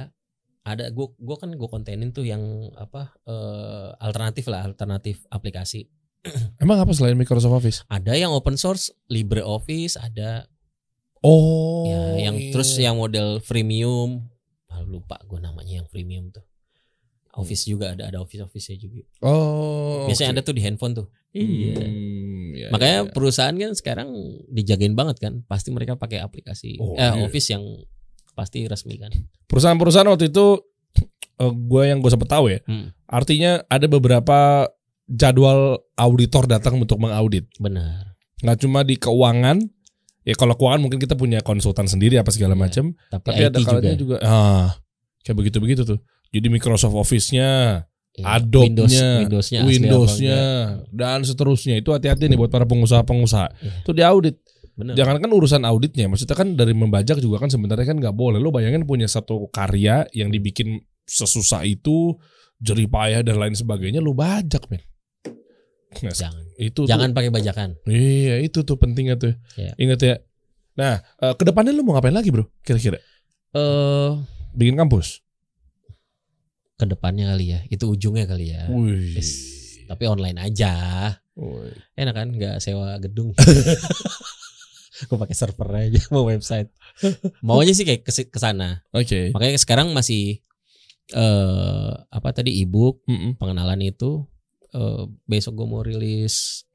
[0.62, 2.42] Ada gua gua kan gua kontenin tuh yang
[2.74, 5.90] apa eh, alternatif lah, alternatif aplikasi.
[6.62, 7.78] Emang apa selain Microsoft Office?
[7.88, 10.46] Ada yang open source, LibreOffice, ada
[11.20, 12.52] Oh, ya yang iya.
[12.54, 14.24] terus yang model freemium.
[14.70, 16.46] Ah, lupa gua namanya yang freemium tuh.
[17.30, 19.06] Office juga ada ada office office juga.
[19.22, 20.10] Oh.
[20.10, 21.08] Biasanya ada tuh di handphone tuh.
[21.30, 21.78] Iya.
[21.78, 23.12] Hmm, ya, Makanya ya.
[23.14, 24.10] perusahaan kan sekarang
[24.50, 25.46] dijagain banget kan.
[25.46, 27.22] Pasti mereka pakai aplikasi Oh, eh, iya.
[27.22, 27.64] office yang
[28.34, 29.12] pasti resmi kan.
[29.46, 30.46] perusahaan-perusahaan waktu itu
[31.40, 32.60] gue yang gue sempet tahu ya.
[32.66, 32.92] Hmm.
[33.06, 34.68] Artinya ada beberapa
[35.06, 37.46] jadwal auditor datang untuk mengaudit.
[37.58, 38.14] Benar.
[38.42, 39.58] Nggak cuma di keuangan.
[40.24, 42.62] Ya kalau keuangan mungkin kita punya konsultan sendiri apa segala Iya.
[42.62, 42.86] macam.
[43.10, 44.16] Tapi, Tapi ada kalanya juga.
[44.22, 44.68] ah,
[45.24, 46.00] kayak begitu-begitu tuh.
[46.30, 50.92] Jadi Microsoft Office-nya, Iya, Adobe-nya, Windows, Windows-nya, enggak.
[50.92, 51.80] dan seterusnya.
[51.80, 53.48] Itu hati-hati nih buat para pengusaha-pengusaha.
[53.56, 53.72] Iya.
[53.82, 54.36] Itu diaudit.
[54.76, 54.96] Benar.
[54.96, 58.40] Jangan kan urusan auditnya, maksudnya kan dari membajak juga kan sebenarnya kan nggak boleh.
[58.40, 62.16] Lo bayangin punya satu karya yang dibikin sesusah itu,
[62.60, 64.80] jerih payah dan lain sebagainya, lo bajak men.
[66.00, 66.44] Nah, Jangan.
[66.56, 67.70] itu tuh- Jangan pakai bajakan.
[67.88, 69.34] iya itu tuh pentingnya tuh.
[69.56, 69.74] Iya.
[69.76, 70.16] Ingat ya.
[70.76, 72.48] Nah, eh, ke depannya lo mau ngapain lagi bro?
[72.62, 73.00] Kira-kira
[73.50, 74.10] Eh
[74.54, 75.26] bikin kampus?
[76.80, 77.60] Ke depannya kali ya.
[77.68, 78.72] Itu ujungnya kali ya.
[78.72, 79.30] Yes.
[79.86, 80.74] Tapi online aja.
[81.36, 81.76] Wih.
[81.94, 83.36] Enak kan nggak sewa gedung.
[85.08, 86.68] Gue pakai server aja mau website.
[87.40, 88.84] Maunya sih kayak ke ke sana.
[88.92, 89.32] Oke.
[89.32, 90.44] Makanya sekarang masih
[91.10, 93.40] eh apa tadi ebook Mm-mm.
[93.42, 94.28] pengenalan itu
[94.70, 96.68] eh besok gue mau rilis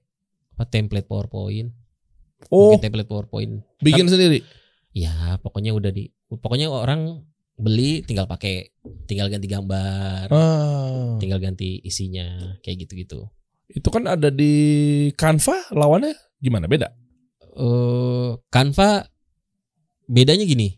[0.56, 1.68] apa template PowerPoint.
[2.48, 3.52] Oh, Bikin template PowerPoint.
[3.80, 4.40] bikin sendiri.
[4.94, 8.74] Ya, pokoknya udah di pokoknya orang beli tinggal pakai
[9.06, 11.14] tinggal ganti gambar, Ah.
[11.22, 13.30] tinggal ganti isinya kayak gitu-gitu.
[13.70, 14.52] Itu kan ada di
[15.14, 16.66] Canva lawannya gimana?
[16.66, 16.90] Beda?
[17.54, 19.06] Eh Canva
[20.04, 20.74] bedanya gini.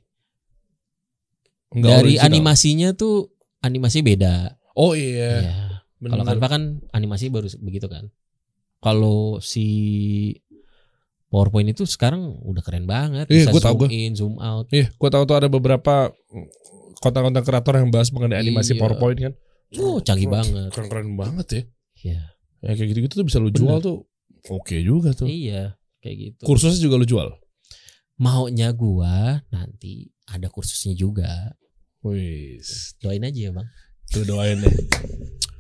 [1.75, 2.27] Enggak dari original.
[2.31, 3.33] animasinya tuh
[3.65, 4.55] animasi beda.
[4.77, 5.33] Oh iya.
[5.43, 5.59] Ya.
[6.07, 6.25] Kalau.
[6.29, 6.63] Canva kan
[6.93, 8.13] animasi baru begitu kan.
[8.79, 9.67] Kalau si
[11.37, 13.29] PowerPoint itu sekarang udah keren banget.
[13.29, 13.89] Iya, Bisa gua tahu zoom gua.
[13.93, 14.67] in, zoom out.
[14.73, 16.09] Iya, gua tahu tuh ada beberapa
[16.97, 18.81] konten-konten kreator yang bahas mengenai animasi Iya.
[18.81, 19.33] PowerPoint kan.
[19.77, 20.73] Oh, canggih banget.
[20.73, 21.63] Keren-keren banget ya.
[22.01, 22.21] Iya.
[22.65, 24.09] Ya kayak gitu-gitu tuh bisa lu jual tuh.
[24.49, 25.29] Oke juga tuh.
[25.29, 26.43] Iya, kayak gitu.
[26.49, 27.29] Kursusnya juga lu jual.
[28.17, 31.53] Maunya gua nanti ada kursusnya juga.
[32.01, 33.69] Wis, Doain aja ya, Bang.
[34.09, 34.71] tuh doain deh.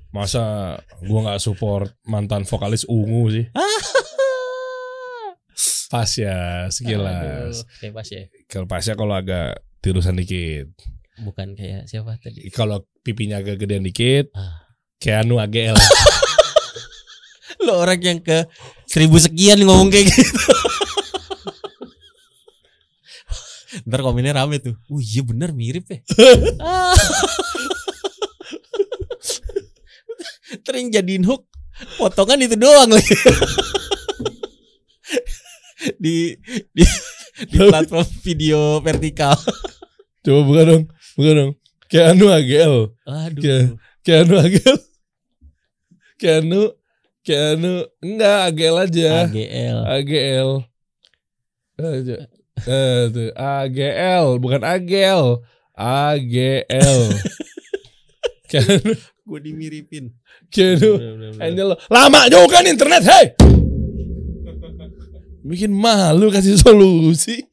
[0.08, 3.44] Masa gua nggak support mantan vokalis Ungu sih?
[5.86, 7.62] Pas ya, sekilas.
[7.62, 8.22] Aduh, kayak pas ya.
[8.50, 10.66] Kalau pasnya kalau agak tirusan dikit.
[11.22, 12.50] Bukan kayak siapa tadi?
[12.50, 14.66] Kalau pipinya agak gedean dikit, Ah.
[14.98, 15.76] Keanu AGL.
[17.64, 18.44] Lo orang yang ke
[18.88, 20.40] seribu sekian ngomong kayak gitu.
[23.86, 24.74] Ntar komennya rame tuh.
[24.90, 26.00] Oh iya bener mirip ya.
[30.76, 31.48] Yang jadiin hook
[31.96, 33.16] potongan itu doang lagi.
[35.98, 36.34] Di
[36.72, 36.84] di
[37.46, 39.36] di platform video vertikal.
[40.24, 40.84] Coba buka dong,
[41.14, 41.52] buka dong.
[41.86, 42.74] Keanu AGL.
[43.06, 43.40] Aduh.
[43.40, 43.56] Oke.
[44.02, 44.78] Keanu AGL.
[46.16, 46.62] Keanu,
[47.22, 49.10] Keanu, enggak AGL aja.
[49.30, 49.78] AGL.
[49.86, 50.50] AGL.
[51.76, 52.16] Aja.
[52.66, 53.30] Eh, tuh.
[53.36, 55.44] AGL, bukan AGL.
[55.76, 56.98] AGL.
[58.50, 58.92] Keanu,
[59.26, 60.14] Gue dimiripin.
[60.50, 60.98] Keanu.
[60.98, 61.42] Bener-bener.
[61.42, 63.45] Angel lama juga nih internet, hei.
[65.46, 67.46] Bikin malu kasih solusi.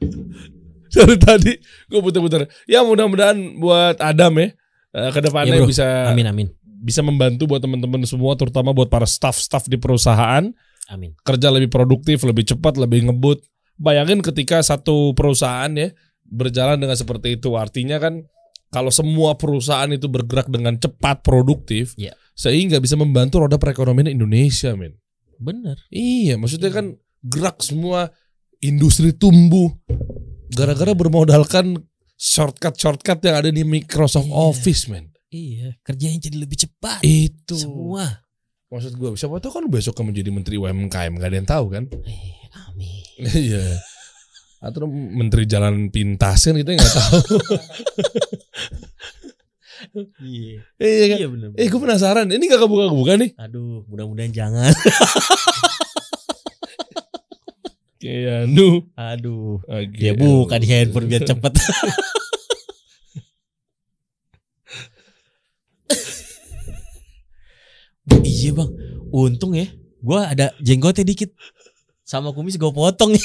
[0.90, 1.52] Dari tadi
[1.86, 2.50] gue putar-putar.
[2.66, 4.48] Ya mudah-mudahan buat Adam ya.
[4.90, 5.70] eh, Ke depannya Ya, bro.
[5.70, 6.48] bisa Amin amin.
[6.80, 10.48] bisa membantu buat teman-teman semua, terutama buat para staff-staff di perusahaan
[10.88, 11.12] Amin.
[11.22, 13.44] kerja lebih produktif, lebih cepat, lebih ngebut.
[13.76, 15.92] Bayangin ketika satu perusahaan ya
[16.24, 18.24] berjalan dengan seperti itu, artinya kan
[18.72, 22.16] kalau semua perusahaan itu bergerak dengan cepat, produktif, Iya.
[22.32, 24.96] sehingga bisa membantu roda perekonomian Indonesia, men.
[25.40, 25.80] Bener.
[25.88, 26.92] Iya, maksudnya kan
[27.24, 28.12] gerak semua
[28.60, 29.72] industri tumbuh
[30.52, 31.80] gara-gara bermodalkan
[32.14, 34.36] shortcut-shortcut yang ada di Microsoft Iya.
[34.36, 35.08] Office, men.
[35.32, 35.80] Iya.
[35.80, 37.00] Kerjanya jadi lebih cepat.
[37.00, 37.56] Itu.
[37.56, 38.04] Semua.
[38.68, 41.84] Maksud gue, siapa tahu kan besok kamu jadi menteri UMKM, gak ada yang tahu kan?
[42.04, 42.36] Eh,
[42.68, 43.02] amin.
[43.48, 43.80] Iya.
[44.60, 47.16] Atau menteri jalan pintas kan kita nggak tahu.
[50.20, 50.60] Iya.
[50.80, 51.18] iya kan?
[51.18, 51.48] Iya bener.
[51.56, 53.30] Eh gue penasaran, ini gak kebuka-kebuka nih?
[53.40, 54.72] Aduh, mudah-mudahan jangan.
[58.00, 58.88] Keanu.
[58.96, 59.60] Aduh.
[59.68, 59.92] AGL.
[59.92, 61.52] Dia buka di handphone biar cepet.
[68.24, 68.70] iya bang,
[69.12, 69.68] untung ya.
[70.00, 71.36] Gua ada jenggotnya dikit.
[72.08, 73.12] Sama kumis gue potong.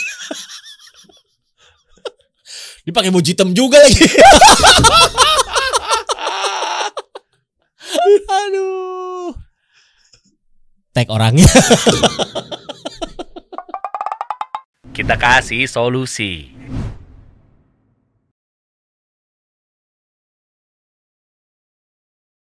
[2.85, 4.05] Dipakai baju hitam juga lagi.
[8.45, 9.35] Aduh.
[10.95, 11.49] Tag orangnya.
[14.95, 16.54] Kita kasih solusi.